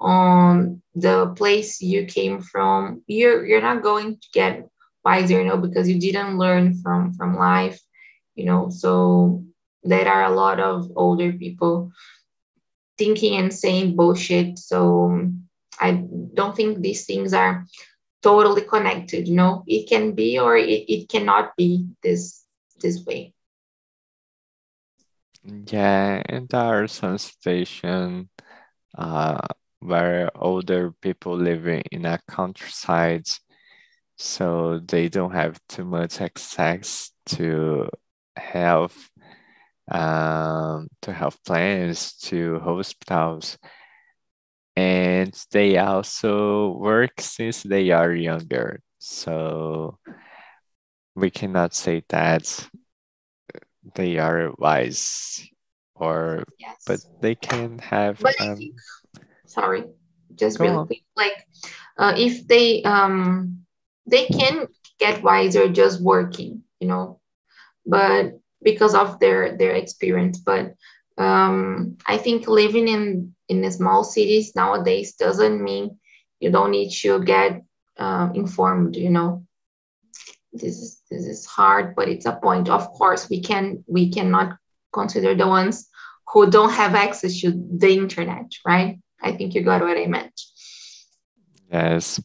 on 0.00 0.82
the 0.94 1.32
place 1.36 1.80
you 1.80 2.04
came 2.04 2.40
from, 2.40 3.02
you're 3.06 3.44
you're 3.46 3.62
not 3.62 3.82
going 3.82 4.16
to 4.16 4.28
get 4.32 4.68
wiser, 5.04 5.40
you 5.40 5.44
know, 5.48 5.56
because 5.56 5.88
you 5.88 5.98
didn't 6.00 6.38
learn 6.38 6.74
from 6.82 7.12
from 7.14 7.36
life, 7.36 7.80
you 8.34 8.44
know. 8.44 8.70
So 8.70 9.44
there 9.82 10.08
are 10.08 10.24
a 10.24 10.34
lot 10.34 10.60
of 10.60 10.90
older 10.96 11.32
people 11.32 11.90
thinking 12.98 13.36
and 13.36 13.52
saying 13.52 13.96
bullshit. 13.96 14.58
So 14.58 15.30
I 15.80 16.04
don't 16.34 16.56
think 16.56 16.80
these 16.80 17.06
things 17.06 17.32
are 17.32 17.64
totally 18.22 18.62
connected. 18.62 19.28
You 19.28 19.36
know, 19.36 19.64
it 19.66 19.88
can 19.88 20.14
be 20.14 20.38
or 20.38 20.56
it, 20.56 20.84
it 20.88 21.08
cannot 21.08 21.56
be 21.56 21.86
this 22.02 22.44
this 22.80 23.04
way. 23.04 23.32
Yeah, 25.44 26.22
and 26.26 26.50
situations 27.20 28.28
uh, 28.96 29.38
where 29.80 30.30
older 30.36 30.92
people 31.00 31.36
living 31.36 31.82
in 31.92 32.04
a 32.04 32.18
countryside, 32.28 33.28
so 34.16 34.80
they 34.80 35.08
don't 35.08 35.32
have 35.32 35.60
too 35.68 35.84
much 35.84 36.20
access 36.20 37.12
to 37.26 37.88
health 38.36 39.10
um, 39.90 40.88
to 41.02 41.12
have 41.12 41.42
plans 41.44 42.14
to 42.14 42.58
hospitals. 42.60 43.58
And 44.76 45.32
they 45.50 45.78
also 45.78 46.70
work 46.72 47.20
since 47.20 47.62
they 47.62 47.90
are 47.90 48.12
younger. 48.12 48.80
So 48.98 49.98
we 51.14 51.30
cannot 51.30 51.74
say 51.74 52.04
that 52.08 52.68
they 53.94 54.18
are 54.18 54.52
wise 54.58 55.44
or 55.94 56.44
yes. 56.58 56.76
but 56.86 57.00
they 57.20 57.34
can 57.34 57.78
have 57.78 58.20
but 58.20 58.40
um, 58.40 58.58
sorry. 59.58 59.84
Just 60.34 60.60
really 60.60 60.86
quick. 60.86 61.02
Like 61.16 61.46
uh, 61.96 62.14
if 62.16 62.46
they 62.46 62.82
um 62.82 63.64
they 64.06 64.26
can 64.26 64.68
get 64.98 65.22
wiser 65.22 65.68
just 65.68 66.02
working 66.02 66.62
you 66.80 66.88
know 66.88 67.20
but 67.86 68.38
because 68.62 68.94
of 68.94 69.18
their 69.20 69.56
their 69.56 69.72
experience. 69.72 70.38
But 70.38 70.74
um, 71.18 71.96
i 72.06 72.16
think 72.16 72.46
living 72.46 72.86
in 72.86 73.34
in 73.48 73.60
the 73.60 73.70
small 73.70 74.04
cities 74.04 74.54
nowadays 74.54 75.14
doesn't 75.14 75.60
mean 75.60 75.98
you 76.38 76.50
don't 76.50 76.70
need 76.70 76.90
to 76.90 77.18
get 77.24 77.62
uh, 77.98 78.28
informed 78.34 78.94
you 78.96 79.10
know. 79.10 79.44
This 80.52 80.78
is 80.78 81.02
this 81.10 81.26
is 81.26 81.46
hard 81.46 81.94
but 81.96 82.08
it's 82.08 82.26
a 82.26 82.38
point. 82.42 82.68
Of 82.68 82.92
course 82.92 83.28
we 83.28 83.40
can 83.40 83.84
we 83.86 84.10
cannot 84.10 84.56
consider 84.92 85.34
the 85.34 85.46
ones 85.46 85.88
who 86.32 86.50
don't 86.50 86.72
have 86.72 86.94
access 86.94 87.40
to 87.40 87.52
the 87.78 87.92
internet 87.92 88.46
right 88.64 88.98
i 89.22 89.32
think 89.32 89.54
you 89.54 89.62
got 89.62 89.80
what 89.80 89.96
i 89.96 90.06
meant 90.06 90.40
yes 91.70 92.20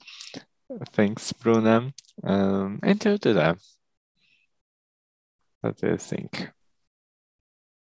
thanks 0.92 1.32
bruna 1.34 1.94
um, 2.24 2.80
and 2.84 3.02
to 3.02 3.18
that 3.18 3.58
what 5.64 5.78
do 5.78 5.88
you 5.88 5.98
think? 5.98 6.50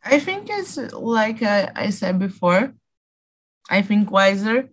I 0.04 0.18
think 0.18 0.48
it's 0.50 0.76
like 0.92 1.44
I, 1.44 1.72
I 1.76 1.90
said 1.92 2.18
before. 2.18 2.74
I 3.70 3.84
think 3.84 4.10
wiser. 4.10 4.70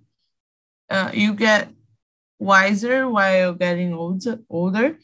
Uh, 0.89 1.11
you 1.13 1.35
get 1.35 1.69
wiser 2.39 3.07
while 3.07 3.53
getting 3.53 3.93
older. 3.93 4.39
Older, 4.49 4.99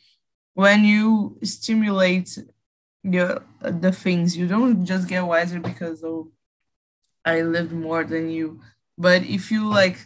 when 0.55 0.85
you 0.85 1.39
stimulate 1.45 2.39
your 3.03 3.45
the 3.61 3.93
things, 3.93 4.39
you 4.39 4.49
don't 4.49 4.87
just 4.87 5.07
get 5.07 5.27
wiser 5.27 5.61
because 5.61 6.03
oh, 6.03 6.33
I 7.27 7.43
lived 7.43 7.73
more 7.73 8.05
than 8.05 8.31
you. 8.31 8.63
But 9.03 9.25
if 9.25 9.51
you 9.51 9.69
like 9.69 9.99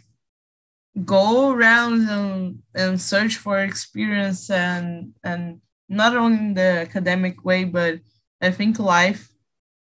go 1.05 1.51
around 1.51 2.09
and, 2.09 2.59
and 2.73 2.99
search 2.99 3.35
for 3.37 3.59
experience 3.59 4.49
and 4.49 5.13
and 5.23 5.61
not 5.87 6.17
only 6.17 6.39
in 6.39 6.53
the 6.55 6.71
academic 6.87 7.45
way, 7.45 7.63
but 7.63 7.99
I 8.41 8.49
think 8.49 8.79
life, 8.79 9.29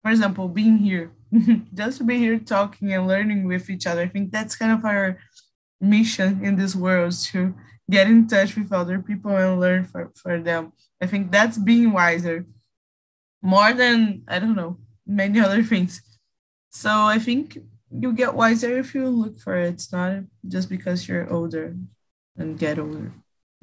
for 0.01 0.11
example, 0.11 0.47
being 0.47 0.77
here, 0.77 1.11
just 1.73 1.97
to 1.97 2.05
be 2.05 2.17
here 2.19 2.39
talking 2.39 2.93
and 2.93 3.05
learning 3.05 3.45
with 3.45 3.69
each 3.69 3.85
other. 3.85 4.03
I 4.03 4.07
think 4.07 4.31
that's 4.31 4.55
kind 4.55 4.71
of 4.71 4.85
our 4.85 5.19
mission 5.81 6.43
in 6.45 6.55
this 6.55 6.73
world 6.73 7.13
to 7.31 7.53
get 7.89 8.07
in 8.07 8.27
touch 8.27 8.55
with 8.55 8.71
other 8.71 8.99
people 8.99 9.35
and 9.35 9.59
learn 9.59 9.83
for, 9.83 10.11
for 10.15 10.39
them. 10.39 10.71
I 11.01 11.07
think 11.07 11.31
that's 11.31 11.57
being 11.57 11.91
wiser 11.91 12.45
more 13.41 13.73
than, 13.73 14.23
I 14.27 14.39
don't 14.39 14.55
know, 14.55 14.77
many 15.05 15.39
other 15.47 15.63
things. 15.63 16.01
So 16.71 16.89
I 16.89 17.19
think 17.19 17.57
you 17.93 18.13
get 18.13 18.33
wiser 18.33 18.77
if 18.77 18.95
you 18.95 19.07
look 19.07 19.39
for 19.39 19.55
it. 19.55 19.73
It's 19.73 19.91
not 19.91 20.23
just 20.47 20.69
because 20.69 21.07
you're 21.07 21.31
older 21.31 21.75
and 22.37 22.57
get 22.57 22.79
older, 22.79 23.11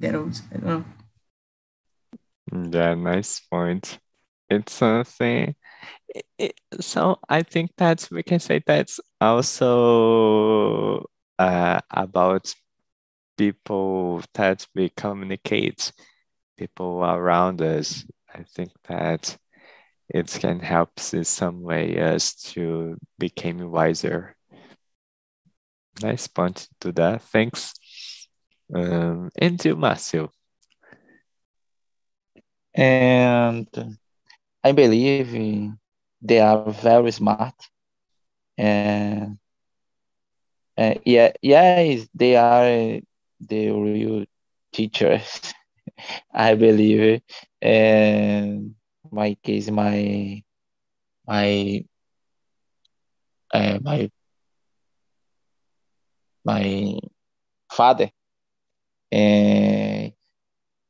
get 0.01 0.15
old. 0.15 0.41
I 0.55 0.59
know. 0.59 0.85
Yeah, 2.53 2.95
nice 2.95 3.41
point. 3.41 3.99
It's 4.49 4.73
something. 4.73 5.55
It, 6.09 6.25
it, 6.39 6.61
so 6.81 7.19
I 7.29 7.43
think 7.43 7.73
that 7.77 8.09
we 8.11 8.23
can 8.23 8.41
say 8.41 8.63
that's 8.67 9.01
also 9.21 11.05
uh, 11.39 11.81
about 11.91 12.55
people 13.37 14.23
that 14.35 14.67
we 14.75 14.91
communicate, 14.91 15.93
people 16.57 17.05
around 17.05 17.61
us. 17.63 18.05
I 18.35 18.43
think 18.43 18.73
that 18.89 19.37
it 20.09 20.29
can 20.41 20.61
help 20.61 20.91
in 21.13 21.25
some 21.25 21.63
way 21.63 21.99
us 22.01 22.35
to 22.35 22.97
become 23.19 23.71
wiser. 23.71 24.35
Nice 26.03 26.27
point 26.27 26.69
to 26.81 26.93
that. 26.93 27.23
Thanks. 27.23 27.75
Um, 28.75 29.31
and 29.37 29.65
you, 29.65 29.77
Marcio. 29.77 30.31
And 32.75 33.67
I 34.63 34.73
believe 34.73 35.79
they 36.23 36.41
are 36.41 36.71
very 36.71 37.11
smart. 37.11 37.55
And 38.57 39.39
uh, 40.77 40.95
yeah, 41.05 41.33
yes, 41.43 42.09
they 42.15 42.37
are 42.37 43.01
the 43.41 43.71
real 43.71 44.25
teachers, 44.73 45.53
I 46.33 46.55
believe. 46.55 47.21
And 47.61 48.75
my 49.13 49.35
case, 49.43 49.71
my 49.71 50.43
my 51.27 51.85
uh, 53.53 53.79
my 53.83 54.11
my 56.45 56.99
father, 57.71 58.11
and 59.13 60.13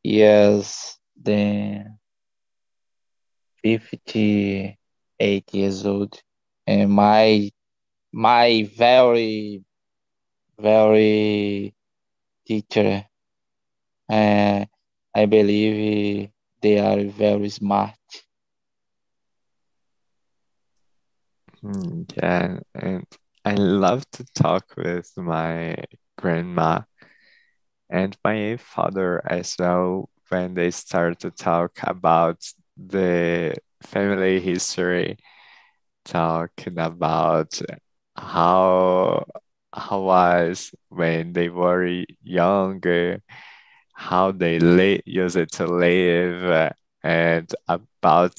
yes, 0.02 0.98
the 1.22 1.84
fifty 3.62 4.76
eight 5.20 5.54
years 5.54 5.86
old, 5.86 6.20
and 6.66 6.90
my 6.90 7.50
my 8.12 8.68
very 8.76 9.64
very 10.58 11.74
teacher. 12.46 13.04
Uh, 14.10 14.64
I 15.14 15.26
believe 15.26 16.30
they 16.60 16.78
are 16.78 17.04
very 17.04 17.48
smart. 17.48 17.97
Hmm, 21.62 22.02
yeah, 22.16 22.60
and 22.74 23.06
I 23.44 23.54
love 23.54 24.08
to 24.12 24.24
talk 24.34 24.74
with 24.76 25.10
my 25.16 25.76
grandma 26.16 26.82
and 27.90 28.16
my 28.24 28.56
father 28.56 29.20
as 29.30 29.56
well 29.58 30.08
when 30.28 30.54
they 30.54 30.70
start 30.70 31.20
to 31.20 31.30
talk 31.30 31.72
about 31.82 32.44
the 32.76 33.54
family 33.82 34.40
history, 34.40 35.18
talking 36.04 36.78
about 36.78 37.60
how 38.16 39.24
how 39.74 40.00
was 40.02 40.72
when 40.90 41.32
they 41.32 41.48
were 41.50 42.04
younger, 42.22 43.22
how 43.94 44.32
they 44.32 45.02
used 45.06 45.52
to 45.54 45.66
live, 45.66 46.44
uh, 46.44 46.70
and 47.04 47.54
about 47.68 48.34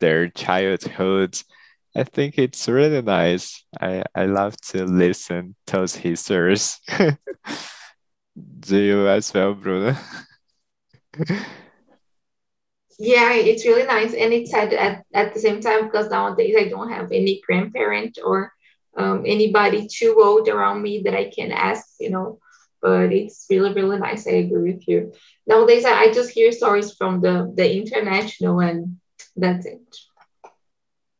their 0.00 0.28
childhood. 0.28 1.40
I 1.94 2.04
think 2.04 2.38
it's 2.38 2.68
really 2.68 3.02
nice. 3.02 3.64
I, 3.80 4.04
I 4.14 4.26
love 4.26 4.56
to 4.72 4.84
listen 4.84 5.56
to 5.66 5.76
those 5.76 5.96
histories. 5.96 6.78
Do 8.60 8.78
you 8.78 9.08
as 9.08 9.32
well, 9.34 9.54
Bruno? 9.54 9.96
yeah, 12.98 13.32
it's 13.32 13.64
really 13.66 13.84
nice. 13.84 14.14
And 14.14 14.32
it's 14.32 14.50
sad 14.50 14.72
at, 14.72 15.04
at 15.14 15.34
the 15.34 15.40
same 15.40 15.60
time 15.60 15.84
because 15.86 16.10
nowadays 16.10 16.54
I 16.58 16.68
don't 16.68 16.90
have 16.90 17.10
any 17.12 17.40
grandparent 17.46 18.18
or 18.22 18.52
um, 18.96 19.24
anybody 19.26 19.88
too 19.88 20.20
old 20.22 20.48
around 20.48 20.82
me 20.82 21.02
that 21.04 21.14
I 21.14 21.30
can 21.30 21.52
ask, 21.52 21.86
you 22.00 22.10
know. 22.10 22.38
But 22.82 23.12
it's 23.12 23.46
really, 23.50 23.72
really 23.74 23.98
nice. 23.98 24.26
I 24.26 24.32
agree 24.32 24.72
with 24.72 24.88
you. 24.88 25.12
Nowadays, 25.46 25.84
I, 25.84 25.92
I 25.92 26.12
just 26.12 26.30
hear 26.30 26.50
stories 26.52 26.94
from 26.94 27.20
the 27.20 27.52
the 27.54 27.76
international, 27.76 28.60
and 28.60 28.96
that's 29.36 29.66
it. 29.66 29.80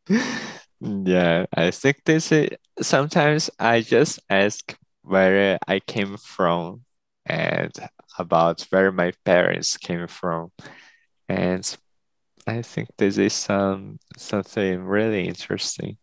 Yeah, 0.80 1.44
I 1.54 1.70
think 1.72 2.04
this 2.04 2.32
is 2.32 2.50
sometimes 2.80 3.50
I 3.58 3.82
just 3.82 4.18
ask 4.30 4.74
where 5.02 5.58
I 5.66 5.80
came 5.80 6.16
from 6.16 6.84
and 7.26 7.72
about 8.18 8.62
where 8.70 8.90
my 8.90 9.12
parents 9.24 9.76
came 9.76 10.06
from. 10.06 10.52
And 11.28 11.64
I 12.46 12.62
think 12.62 12.90
this 12.98 13.18
is 13.18 13.34
some 13.34 13.98
something 14.18 14.84
really 14.84 15.28
interesting. 15.28 15.98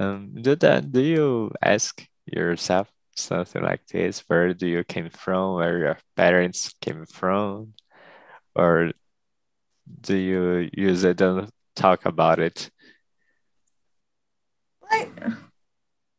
Um, 0.00 0.34
do 0.42 0.56
that. 0.56 0.92
Do 0.92 1.00
you 1.02 1.52
ask 1.62 2.06
yourself 2.26 2.90
something 3.16 3.62
like 3.62 3.86
this? 3.88 4.20
Where 4.28 4.54
do 4.54 4.66
you 4.68 4.84
came 4.84 5.10
from? 5.10 5.56
Where 5.56 5.78
your 5.78 5.98
parents 6.16 6.74
came 6.80 7.06
from, 7.06 7.74
or 8.56 8.92
do 10.00 10.16
you 10.16 10.68
usually 10.72 11.14
don't 11.14 11.50
talk 11.74 12.06
about 12.06 12.38
it? 12.38 12.70
Like, 14.90 15.10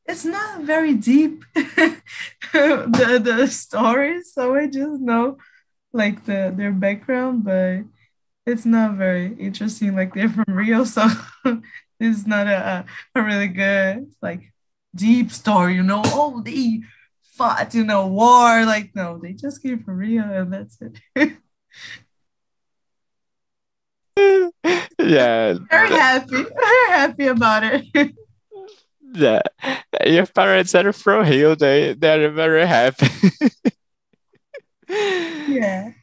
it's 0.05 0.25
not 0.25 0.61
very 0.63 0.93
deep 0.95 1.43
the 1.53 3.21
the 3.23 3.47
story, 3.47 4.23
so 4.23 4.55
I 4.55 4.67
just 4.67 5.01
know 5.01 5.37
like 5.93 6.25
the 6.25 6.53
their 6.55 6.71
background, 6.71 7.43
but 7.43 7.83
it's 8.45 8.65
not 8.65 8.95
very 8.95 9.33
interesting. 9.39 9.95
Like 9.95 10.13
they're 10.13 10.29
from 10.29 10.45
Rio, 10.47 10.83
so 10.95 11.07
it's 11.99 12.25
not 12.25 12.47
a, 12.47 12.85
a 13.15 13.21
really 13.21 13.47
good 13.47 14.11
like 14.21 14.51
deep 14.95 15.31
story, 15.31 15.75
you 15.75 15.83
know. 15.83 16.01
Oh, 16.05 16.41
they 16.43 16.81
fought 17.23 17.73
in 17.75 17.89
a 17.89 18.07
war. 18.07 18.65
Like, 18.65 18.91
no, 18.95 19.17
they 19.17 19.33
just 19.33 19.61
came 19.63 19.83
from 19.83 19.97
Rio 19.97 20.23
and 20.23 20.53
that's 20.53 20.77
it. 20.81 20.99
yeah. 24.99 25.55
Very 25.69 25.89
happy. 25.89 26.43
Very 26.43 26.89
happy 26.89 27.27
about 27.27 27.63
it. 27.63 28.15
Yeah. 29.13 29.41
Your 30.05 30.25
parents 30.25 30.75
are 30.75 30.93
from 30.93 31.25
here, 31.25 31.55
they 31.55 31.93
they're 31.93 32.29
very 32.31 32.65
happy. 32.65 33.07
yeah. 34.87 35.91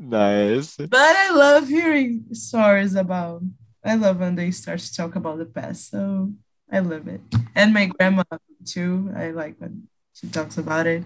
Nice. 0.00 0.76
But 0.76 1.16
I 1.16 1.30
love 1.32 1.68
hearing 1.68 2.24
stories 2.32 2.94
about 2.94 3.42
I 3.84 3.94
love 3.94 4.20
when 4.20 4.36
they 4.36 4.50
start 4.50 4.80
to 4.80 4.94
talk 4.94 5.16
about 5.16 5.38
the 5.38 5.46
past. 5.46 5.90
So 5.90 6.32
I 6.70 6.80
love 6.80 7.08
it. 7.08 7.20
And 7.54 7.74
my 7.74 7.86
grandma 7.86 8.24
too. 8.64 9.12
I 9.16 9.30
like 9.30 9.56
when 9.58 9.88
she 10.14 10.28
talks 10.28 10.58
about 10.58 10.86
it. 10.86 11.04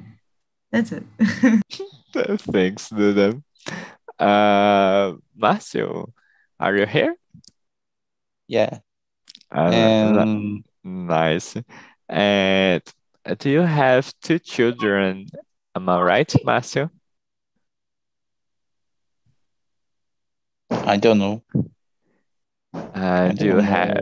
That's 0.70 0.92
it. 0.92 1.04
Thanks, 2.12 2.88
Duda. 2.88 3.42
Uh, 4.18 5.14
Marcio, 5.38 6.12
are 6.58 6.76
you 6.76 6.86
here? 6.86 7.14
Yeah. 8.48 8.78
Uh, 9.50 10.14
um, 10.18 10.64
nice. 10.84 11.56
And 12.08 12.82
uh, 13.24 13.34
do 13.38 13.50
you 13.50 13.60
have 13.60 14.12
two 14.22 14.38
children? 14.38 15.26
Am 15.74 15.88
I 15.88 16.00
right, 16.02 16.28
Marcio? 16.44 16.90
I 20.70 20.96
don't 20.96 21.18
know. 21.18 21.42
Uh, 22.74 22.78
and 22.94 23.38
do 23.38 23.46
you 23.46 23.56
have 23.58 24.00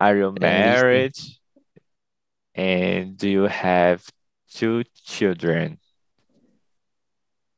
are 0.00 0.16
you 0.16 0.34
married? 0.40 1.14
And 2.54 3.16
do 3.18 3.28
you 3.28 3.42
have 3.42 4.02
two 4.50 4.84
children? 5.04 5.78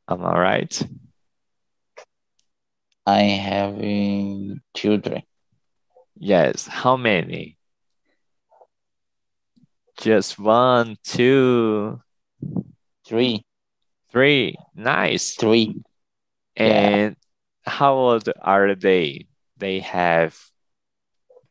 Am 0.09 0.25
I 0.25 0.39
right? 0.39 0.83
I 3.07 3.23
have 3.23 3.77
children. 4.77 5.23
Yes. 6.17 6.67
How 6.67 6.97
many? 6.97 7.57
Just 9.99 10.39
one, 10.39 10.97
two, 11.05 12.01
three. 13.07 13.45
Three. 14.11 14.57
Nice. 14.75 15.35
Three. 15.35 15.83
And 16.57 17.17
how 17.65 17.95
old 17.95 18.29
are 18.41 18.75
they? 18.75 19.27
They 19.57 19.81
have 19.81 20.37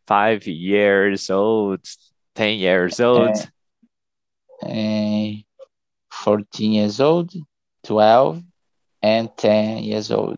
five 0.07 0.45
years 0.45 1.29
old, 1.29 1.79
10 2.35 2.57
years 2.59 2.99
old. 2.99 3.37
Uh, 4.63 4.67
uh, 4.67 5.31
14 6.11 6.71
years 6.71 6.99
old, 6.99 7.33
12, 7.83 8.43
and 9.01 9.29
10 9.37 9.83
years 9.83 10.11
old. 10.11 10.37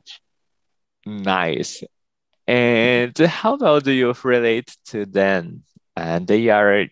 Nice. 1.05 1.83
And 2.47 3.17
how 3.17 3.57
well 3.57 3.79
do 3.79 3.91
you 3.91 4.13
relate 4.23 4.75
to 4.87 5.05
them? 5.05 5.63
And 5.95 6.27
they 6.27 6.49
are 6.49 6.85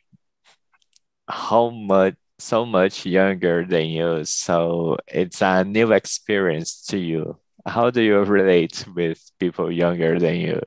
how 1.32 1.70
much 1.70 2.16
so 2.40 2.66
much 2.66 3.06
younger 3.06 3.66
than 3.66 3.86
you, 3.88 4.26
so 4.26 4.98
it's 5.08 5.42
a 5.42 5.64
new 5.64 5.92
experience 5.94 6.86
to 6.88 6.98
you. 6.98 7.38
How 7.66 7.92
do 7.92 8.02
you 8.02 8.20
relate 8.20 8.86
with 8.96 9.22
people 9.40 9.72
younger 9.72 10.20
than 10.20 10.36
you? 10.38 10.62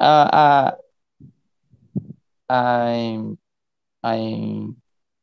Uh, 0.00 0.04
uh 0.04 0.70
I'm 2.48 3.38
i'm 4.02 4.76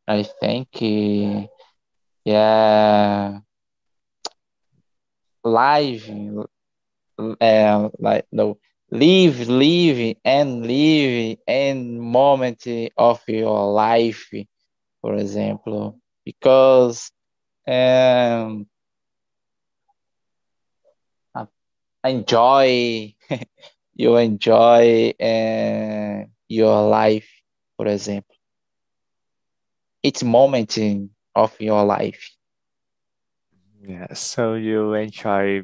I 0.08 0.24
think 0.24 0.70
uh, 0.82 1.48
yeah 2.26 3.40
live 5.44 6.10
uh, 7.20 7.90
like 8.00 8.26
no 8.32 8.58
live 8.92 9.48
live 9.50 10.16
and 10.24 10.66
live 10.66 11.38
and 11.48 12.00
moment 12.02 12.66
of 12.98 13.22
your 13.28 13.72
life 13.74 14.30
for 15.02 15.16
example. 15.16 16.00
Because 16.26 17.12
um 17.68 18.68
enjoy 22.04 23.14
you 23.96 24.16
enjoy 24.18 25.10
uh, 25.20 26.26
your 26.48 26.90
life 26.90 27.30
for 27.78 27.88
example. 27.88 28.36
It's 30.04 30.24
moment 30.24 30.78
of 31.36 31.60
your 31.60 31.84
life. 31.84 32.36
Yeah 33.88 34.14
so 34.14 34.54
you 34.56 34.94
enjoy 34.94 35.64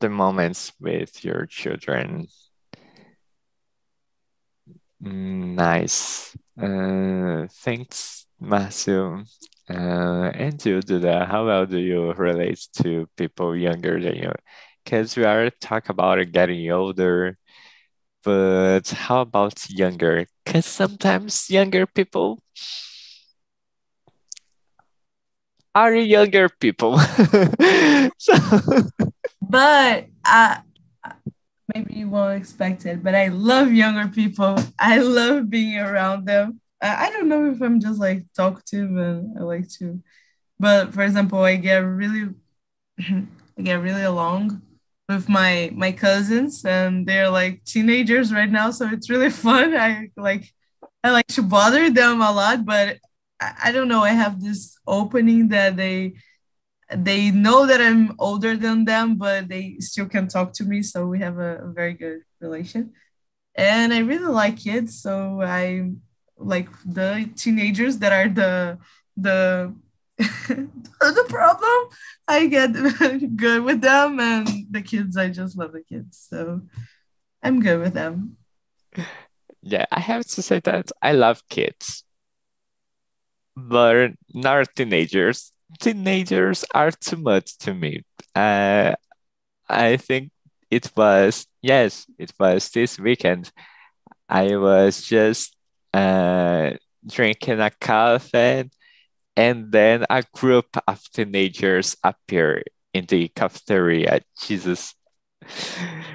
the 0.00 0.08
moments 0.08 0.72
with 0.80 1.24
your 1.24 1.46
children. 1.46 2.28
Nice. 5.00 6.36
Uh, 6.60 7.46
thanks 7.62 8.26
Matthew 8.40 9.24
uh, 9.70 10.30
and 10.34 10.64
you 10.64 10.80
do 10.82 10.98
that 11.00 11.28
how 11.28 11.46
well 11.46 11.66
do 11.66 11.78
you 11.78 12.12
relate 12.14 12.66
to 12.82 13.08
people 13.16 13.56
younger 13.56 14.00
than 14.00 14.16
you? 14.16 14.32
Because 14.84 15.16
we 15.16 15.24
are 15.24 15.50
talk 15.60 15.88
about 15.88 16.18
getting 16.32 16.70
older 16.72 17.36
but 18.24 18.88
how 18.90 19.22
about 19.22 19.68
younger? 19.70 20.26
Because 20.44 20.66
sometimes 20.66 21.50
younger 21.50 21.86
people 21.86 22.42
are 25.74 25.94
younger 25.94 26.48
people. 26.48 26.98
So 28.18 28.34
but 29.48 30.06
I 30.24 30.60
maybe 31.74 31.94
you 31.94 32.08
won't 32.08 32.36
expect 32.36 32.86
it 32.86 33.02
but 33.02 33.14
i 33.14 33.28
love 33.28 33.72
younger 33.72 34.08
people. 34.08 34.56
I 34.78 34.98
love 34.98 35.50
being 35.50 35.78
around 35.78 36.26
them. 36.26 36.60
I 36.80 37.10
don't 37.10 37.28
know 37.28 37.50
if 37.50 37.60
i'm 37.60 37.80
just 37.80 37.98
like 37.98 38.24
talkative 38.34 38.96
and 38.96 39.36
i 39.38 39.42
like 39.42 39.68
to 39.78 40.00
but 40.60 40.94
for 40.94 41.02
example 41.02 41.40
i 41.40 41.56
get 41.56 41.78
really 41.78 42.34
i 43.00 43.62
get 43.62 43.82
really 43.82 44.04
along 44.04 44.62
with 45.08 45.28
my 45.28 45.70
my 45.74 45.90
cousins 45.92 46.64
and 46.64 47.06
they're 47.06 47.30
like 47.30 47.64
teenagers 47.64 48.32
right 48.32 48.50
now 48.50 48.70
so 48.70 48.88
it's 48.88 49.10
really 49.10 49.30
fun. 49.46 49.76
I 49.76 50.10
like 50.16 50.52
i 51.02 51.10
like 51.10 51.26
to 51.28 51.42
bother 51.42 51.90
them 51.90 52.20
a 52.20 52.30
lot 52.32 52.64
but 52.64 52.98
i, 53.40 53.54
I 53.64 53.72
don't 53.72 53.88
know. 53.88 54.02
I 54.02 54.10
have 54.10 54.40
this 54.40 54.78
opening 54.86 55.48
that 55.48 55.76
they 55.76 56.14
they 56.94 57.30
know 57.30 57.66
that 57.66 57.80
i'm 57.80 58.14
older 58.18 58.56
than 58.56 58.84
them 58.84 59.16
but 59.16 59.48
they 59.48 59.76
still 59.78 60.06
can 60.06 60.26
talk 60.26 60.52
to 60.52 60.64
me 60.64 60.82
so 60.82 61.06
we 61.06 61.18
have 61.18 61.38
a, 61.38 61.58
a 61.58 61.68
very 61.68 61.92
good 61.92 62.20
relation 62.40 62.92
and 63.54 63.92
i 63.92 63.98
really 63.98 64.32
like 64.32 64.58
kids 64.58 65.00
so 65.00 65.42
i 65.42 65.90
like 66.38 66.68
the 66.84 67.28
teenagers 67.36 67.98
that 67.98 68.12
are 68.12 68.28
the 68.28 68.78
the 69.16 69.74
the 70.18 71.26
problem. 71.28 71.96
I 72.26 72.46
get 72.46 72.72
good 73.36 73.62
with 73.62 73.80
them, 73.80 74.18
and 74.18 74.48
the 74.70 74.82
kids, 74.82 75.16
I 75.16 75.28
just 75.28 75.56
love 75.56 75.72
the 75.72 75.82
kids. 75.82 76.26
So 76.28 76.62
I'm 77.42 77.60
good 77.60 77.80
with 77.80 77.94
them. 77.94 78.36
Yeah, 79.62 79.86
I 79.90 80.00
have 80.00 80.24
to 80.26 80.42
say 80.42 80.60
that 80.60 80.90
I 81.00 81.12
love 81.12 81.42
kids, 81.48 82.04
but 83.56 84.12
not 84.34 84.68
teenagers. 84.74 85.52
Teenagers 85.80 86.64
are 86.74 86.90
too 86.90 87.16
much 87.16 87.58
to 87.58 87.74
me. 87.74 88.02
Uh, 88.34 88.94
I 89.68 89.96
think 89.98 90.30
it 90.70 90.90
was, 90.96 91.46
yes, 91.62 92.06
it 92.18 92.32
was 92.38 92.70
this 92.70 92.98
weekend. 92.98 93.52
I 94.28 94.56
was 94.56 95.02
just 95.02 95.56
uh, 95.94 96.72
drinking 97.06 97.60
a 97.60 97.70
coffee 97.70 98.70
and 99.36 99.72
then 99.72 100.06
a 100.10 100.24
group 100.34 100.76
of 100.86 101.02
teenagers 101.12 101.96
appear 102.04 102.62
in 102.94 103.06
the 103.06 103.28
cafeteria. 103.28 104.20
Jesus. 104.40 104.94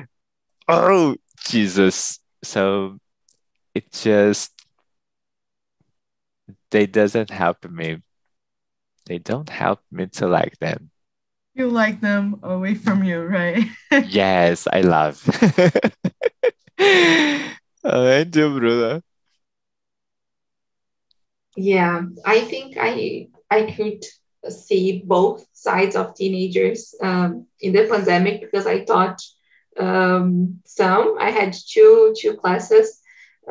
Oh, 0.68 1.16
Jesus. 1.46 2.20
So 2.44 2.98
it 3.76 3.92
just, 3.92 4.52
they 6.72 6.86
doesn't 6.86 7.30
help 7.30 7.70
me. 7.70 8.02
They 9.06 9.20
don't 9.20 9.50
help 9.50 9.80
me 9.92 10.08
to 10.08 10.28
like 10.28 10.58
them. 10.60 10.92
You 11.56 11.70
like 11.70 12.02
them 12.02 12.40
away 12.42 12.76
from 12.76 13.04
you, 13.04 13.22
right? 13.22 13.68
yes, 13.92 14.68
I 14.72 14.82
love. 14.82 15.22
oh, 16.80 18.08
and 18.08 18.36
you, 18.36 18.60
Bruna? 18.60 19.04
Yeah, 21.56 22.02
I 22.26 22.42
think 22.42 22.78
I 22.80 23.28
I 23.52 23.72
could 23.72 24.04
see 24.50 25.04
both 25.06 25.46
sides 25.54 25.96
of 25.96 26.16
teenagers 26.16 26.96
um, 27.02 27.46
in 27.60 27.74
the 27.74 27.88
pandemic 27.88 28.42
because 28.42 28.66
I 28.66 28.84
taught 28.84 29.22
um, 29.78 30.62
some. 30.66 31.18
I 31.20 31.30
had 31.30 31.54
two 31.54 32.16
two 32.18 32.36
classes, 32.38 33.02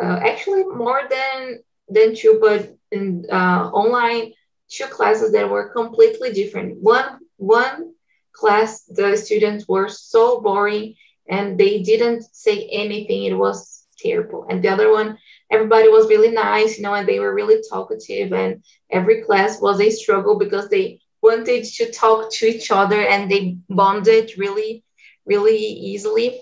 uh, 0.00 0.18
actually 0.24 0.64
more 0.64 1.02
than 1.08 1.60
than 1.88 2.16
two, 2.16 2.38
but 2.40 2.74
in 2.90 3.26
uh, 3.30 3.70
online 3.72 4.32
two 4.72 4.86
classes 4.86 5.32
that 5.32 5.48
were 5.50 5.68
completely 5.70 6.32
different. 6.32 6.78
One 6.80 7.18
one 7.36 7.94
class 8.32 8.84
the 8.84 9.16
students 9.16 9.68
were 9.68 9.88
so 9.88 10.40
boring 10.40 10.94
and 11.28 11.58
they 11.58 11.82
didn't 11.82 12.22
say 12.32 12.68
anything. 12.72 13.24
It 13.24 13.38
was 13.38 13.86
terrible, 13.98 14.46
and 14.48 14.62
the 14.62 14.68
other 14.68 14.90
one 14.90 15.18
everybody 15.52 15.88
was 15.88 16.08
really 16.08 16.30
nice, 16.30 16.78
you 16.78 16.82
know, 16.82 16.94
and 16.94 17.06
they 17.06 17.20
were 17.20 17.34
really 17.34 17.62
talkative. 17.70 18.32
And 18.32 18.64
every 18.90 19.22
class 19.22 19.60
was 19.60 19.80
a 19.80 19.90
struggle 19.90 20.38
because 20.38 20.68
they 20.68 21.00
wanted 21.20 21.64
to 21.64 21.92
talk 21.92 22.32
to 22.32 22.46
each 22.46 22.70
other 22.70 23.00
and 23.00 23.30
they 23.30 23.58
bonded 23.68 24.32
really, 24.38 24.82
really 25.26 25.56
easily. 25.58 26.40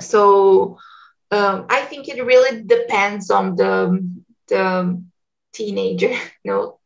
So 0.00 0.78
um, 1.30 1.66
I 1.68 1.82
think 1.82 2.08
it 2.08 2.24
really 2.24 2.62
depends 2.62 3.30
on 3.30 3.56
the, 3.56 4.10
the 4.48 5.02
teenager. 5.52 6.16
You 6.44 6.52
know, 6.52 6.78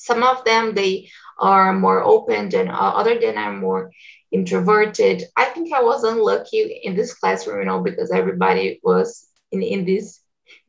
some 0.00 0.22
of 0.22 0.44
them 0.44 0.74
they 0.74 1.10
are 1.38 1.72
more 1.72 2.02
open 2.02 2.48
than 2.48 2.68
other 2.68 3.18
than 3.18 3.36
are 3.36 3.56
more 3.56 3.92
introverted. 4.32 5.24
I 5.36 5.46
think 5.46 5.72
I 5.72 5.82
was 5.82 6.04
unlucky 6.04 6.80
in 6.84 6.94
this 6.94 7.14
classroom, 7.14 7.60
you 7.60 7.66
know, 7.66 7.80
because 7.80 8.10
everybody 8.10 8.80
was 8.82 9.26
in, 9.52 9.62
in 9.62 9.84
this 9.84 10.20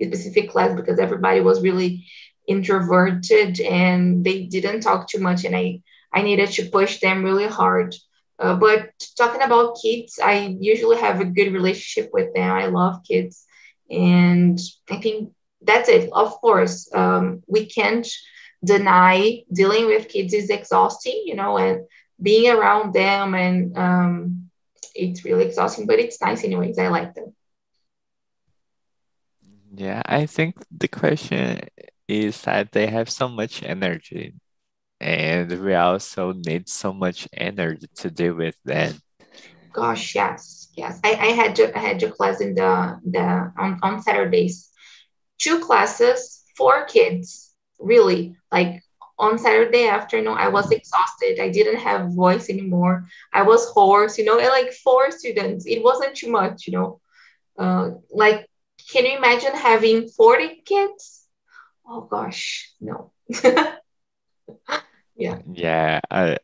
specific 0.02 0.50
class 0.50 0.76
because 0.76 1.00
everybody 1.00 1.42
was 1.42 1.62
really 1.62 2.06
introverted 2.48 3.60
and 3.62 4.24
they 4.26 4.44
didn't 4.44 4.82
talk 4.82 5.08
too 5.08 5.20
much 5.20 5.46
and 5.46 5.56
i 5.56 5.80
i 6.12 6.22
needed 6.22 6.50
to 6.52 6.70
push 6.70 7.00
them 7.00 7.24
really 7.24 7.48
hard. 7.48 7.96
Uh, 8.40 8.56
but 8.56 8.90
talking 9.18 9.44
about 9.44 9.78
kids 9.82 10.20
i 10.22 10.58
usually 10.60 10.98
have 10.98 11.22
a 11.22 11.26
good 11.38 11.54
relationship 11.54 12.10
with 12.12 12.34
them. 12.34 12.52
I 12.52 12.66
love 12.66 13.04
kids. 13.08 13.46
And 13.90 14.60
i 14.90 14.98
think 14.98 15.32
that's 15.62 15.90
it. 15.90 16.10
Of 16.12 16.32
course 16.42 16.90
um, 16.94 17.44
we 17.48 17.66
can't 17.66 18.08
deny 18.64 19.44
dealing 19.52 19.88
with 19.88 20.10
kids 20.10 20.34
is 20.34 20.50
exhausting 20.50 21.24
you 21.26 21.36
know 21.36 21.58
and 21.58 21.86
being 22.22 22.52
around 22.52 22.94
them 22.94 23.34
and 23.34 23.78
um, 23.78 24.50
it's 24.94 25.26
really 25.26 25.46
exhausting 25.46 25.88
but 25.88 26.00
it's 26.00 26.22
nice 26.22 26.44
anyways 26.44 26.78
i 26.78 26.88
like 26.88 27.14
them 27.16 27.34
yeah, 29.74 30.02
I 30.06 30.26
think 30.26 30.56
the 30.70 30.88
question 30.88 31.62
is 32.08 32.42
that 32.42 32.72
they 32.72 32.88
have 32.88 33.10
so 33.10 33.30
much 33.30 33.64
energy, 33.64 34.36
and 35.00 35.50
we 35.64 35.74
also 35.76 36.34
need 36.34 36.68
so 36.68 36.92
much 36.92 37.28
energy 37.34 37.88
to 37.96 38.12
deal 38.12 38.36
with 38.36 38.56
them. 38.66 39.00
gosh, 39.72 40.14
yes, 40.16 40.68
yes. 40.76 41.00
I, 41.04 41.12
I 41.14 41.28
had 41.28 41.60
I 41.74 41.80
had 41.80 42.02
your 42.02 42.12
class 42.12 42.42
in 42.42 42.54
the 42.54 43.00
the 43.06 43.54
on, 43.58 43.80
on 43.82 44.02
Saturdays, 44.02 44.70
two 45.38 45.60
classes, 45.62 46.44
four 46.58 46.86
kids, 46.86 47.51
really 47.82 48.36
like 48.52 48.84
on 49.22 49.38
Saturday 49.38 49.88
afternoon, 49.88 50.36
I 50.38 50.48
was 50.48 50.72
exhausted. 50.72 51.40
I 51.40 51.50
didn't 51.50 51.80
have 51.80 52.14
voice 52.14 52.50
anymore. 52.50 53.06
I 53.32 53.44
was 53.44 53.70
hoarse, 53.70 54.18
you 54.18 54.26
know, 54.26 54.40
and 54.40 54.50
like 54.50 54.74
four 54.74 55.12
students. 55.12 55.66
It 55.68 55.84
wasn't 55.84 56.16
too 56.16 56.32
much, 56.32 56.66
you 56.68 56.74
know. 56.74 57.00
Uh, 57.58 57.92
like, 58.10 58.48
can 58.92 59.06
you 59.06 59.16
imagine 59.18 59.54
having 59.54 60.08
40 60.10 60.64
kids? 60.66 61.28
Oh 61.88 62.02
gosh, 62.02 62.74
no. 62.82 63.12
yeah. 65.16 65.38
Yeah, 65.54 66.00
I 66.10 66.38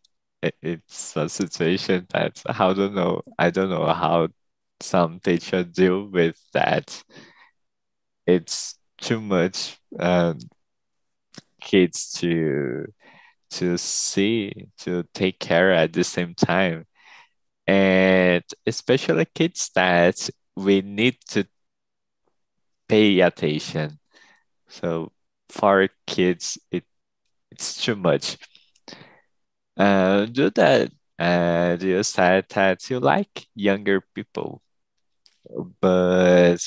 it's 0.62 1.16
a 1.18 1.28
situation 1.30 2.06
that 2.12 2.42
I 2.46 2.74
don't 2.74 2.94
know. 2.94 3.22
I 3.40 3.50
don't 3.50 3.70
know 3.70 3.86
how 3.88 4.28
some 4.82 5.20
teachers 5.20 5.66
deal 5.66 6.06
with 6.06 6.40
that. 6.54 7.04
It's 8.28 8.78
too 9.00 9.22
much 9.22 9.80
um, 10.00 10.40
kids 11.68 12.14
to 12.14 12.88
to 13.52 13.78
see 13.78 14.70
to 14.80 15.04
take 15.14 15.40
care 15.40 15.74
at 15.74 15.94
the 15.94 16.04
same 16.04 16.36
time. 16.36 16.86
And 17.68 18.44
especially 18.68 19.26
kids 19.36 19.72
that 19.76 20.30
we 20.58 20.82
need 20.82 21.18
to 21.30 21.46
pay 22.88 23.20
attention. 23.22 24.00
So 24.70 25.12
for 25.50 25.90
kids 26.08 26.60
it 26.72 26.86
it's 27.52 27.84
too 27.84 27.96
much. 27.96 28.38
Uh 29.78 30.26
do 30.26 30.50
that 30.52 30.92
uh 31.20 31.78
you 31.80 32.04
said 32.04 32.46
that 32.50 32.90
you 32.90 33.00
like 33.00 33.48
younger 33.56 34.02
people? 34.16 34.62
But 35.82 36.60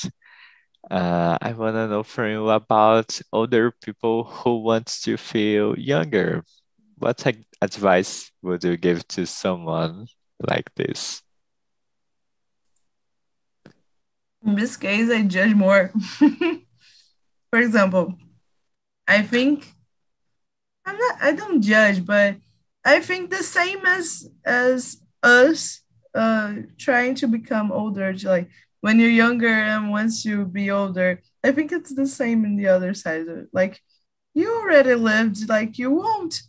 uh, 0.91 1.37
I 1.41 1.53
want 1.53 1.75
to 1.75 1.87
know 1.87 2.03
from 2.03 2.29
you 2.31 2.49
about 2.49 3.21
older 3.31 3.71
people 3.71 4.25
who 4.25 4.59
want 4.59 4.87
to 5.03 5.15
feel 5.15 5.79
younger. 5.79 6.43
What 6.97 7.25
advice 7.61 8.29
would 8.41 8.63
you 8.65 8.75
give 8.75 9.07
to 9.09 9.25
someone 9.25 10.07
like 10.45 10.75
this? 10.75 11.23
In 14.45 14.55
this 14.55 14.75
case, 14.75 15.09
I 15.09 15.21
judge 15.23 15.53
more. 15.53 15.93
For 17.51 17.59
example, 17.59 18.15
I 19.07 19.21
think 19.21 19.73
I'm 20.85 20.97
not. 20.97 21.15
I 21.21 21.31
don't 21.31 21.61
judge, 21.61 22.05
but 22.05 22.35
I 22.83 22.99
think 22.99 23.29
the 23.29 23.43
same 23.43 23.85
as 23.85 24.29
as 24.43 24.97
us 25.23 25.81
uh, 26.13 26.53
trying 26.77 27.15
to 27.15 27.27
become 27.27 27.71
older. 27.71 28.13
Like 28.23 28.49
when 28.81 28.99
you're 28.99 29.09
younger 29.09 29.47
and 29.47 29.91
once 29.91 30.25
you 30.25 30.45
be 30.45 30.69
older 30.71 31.21
i 31.43 31.51
think 31.51 31.71
it's 31.71 31.93
the 31.95 32.07
same 32.07 32.45
in 32.45 32.55
the 32.55 32.67
other 32.67 32.93
side. 32.93 33.25
Like 33.53 33.81
you 34.33 34.53
already 34.53 34.95
lived 34.95 35.49
like 35.49 35.77
you 35.77 35.91
won't 35.91 36.41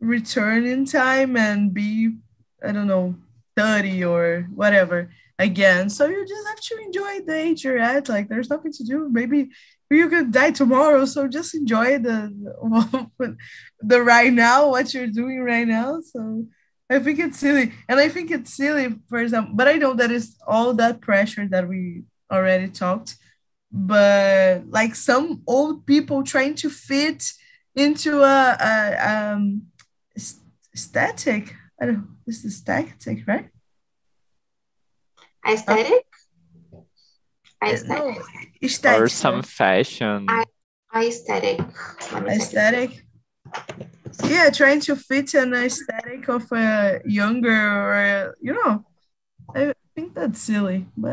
return 0.00 0.64
in 0.66 0.84
time 0.84 1.36
and 1.36 1.72
be 1.72 2.16
i 2.64 2.72
don't 2.72 2.86
know 2.86 3.14
30 3.56 4.04
or 4.04 4.48
whatever 4.54 5.10
again. 5.38 5.90
So 5.90 6.06
you 6.06 6.26
just 6.26 6.46
have 6.48 6.60
to 6.60 6.78
enjoy 6.84 7.20
the 7.26 7.34
age 7.34 7.64
you're 7.64 7.78
at. 7.78 8.08
Like 8.08 8.28
there's 8.28 8.50
nothing 8.50 8.72
to 8.72 8.84
do. 8.84 9.08
Maybe 9.10 9.50
you 9.90 10.08
could 10.08 10.32
die 10.32 10.52
tomorrow. 10.52 11.04
So 11.04 11.28
just 11.28 11.54
enjoy 11.54 11.98
the 11.98 12.32
the 13.80 14.02
right 14.02 14.32
now 14.32 14.70
what 14.70 14.94
you're 14.94 15.08
doing 15.08 15.40
right 15.42 15.66
now. 15.66 16.00
So 16.00 16.46
I 16.92 16.98
think 16.98 17.18
it's 17.18 17.38
silly. 17.38 17.72
And 17.88 17.98
I 17.98 18.08
think 18.08 18.30
it's 18.30 18.54
silly, 18.54 18.94
for 19.08 19.18
example, 19.18 19.54
but 19.54 19.66
I 19.66 19.74
know 19.74 19.94
that 19.94 20.10
is 20.10 20.36
all 20.46 20.74
that 20.74 21.00
pressure 21.00 21.46
that 21.48 21.66
we 21.66 22.02
already 22.30 22.68
talked. 22.68 23.16
But 23.70 24.64
like 24.68 24.94
some 24.94 25.42
old 25.46 25.86
people 25.86 26.22
trying 26.22 26.54
to 26.56 26.68
fit 26.68 27.32
into 27.74 28.22
a, 28.22 28.56
a 28.60 28.74
um 29.08 29.62
static. 30.74 31.54
I 31.80 31.86
don't 31.86 31.94
know, 31.94 32.08
this 32.26 32.44
is 32.44 32.58
static, 32.58 33.26
right? 33.26 33.48
Aesthetic? 35.48 36.06
Aesthetic. 37.64 37.88
No, 38.60 38.68
static. 38.68 39.02
Or 39.02 39.08
some 39.08 39.42
fashion. 39.42 40.26
I, 40.28 40.44
aesthetic. 40.94 41.60
Aesthetic 42.12 43.04
yeah 44.24 44.50
trying 44.50 44.80
to 44.80 44.96
fit 44.96 45.34
an 45.34 45.54
aesthetic 45.54 46.28
of 46.28 46.50
a 46.52 47.00
younger 47.04 47.50
or 47.50 48.36
you 48.40 48.52
know 48.52 48.84
i 49.54 49.72
think 49.94 50.14
that's 50.14 50.40
silly 50.40 50.86
but 50.96 51.10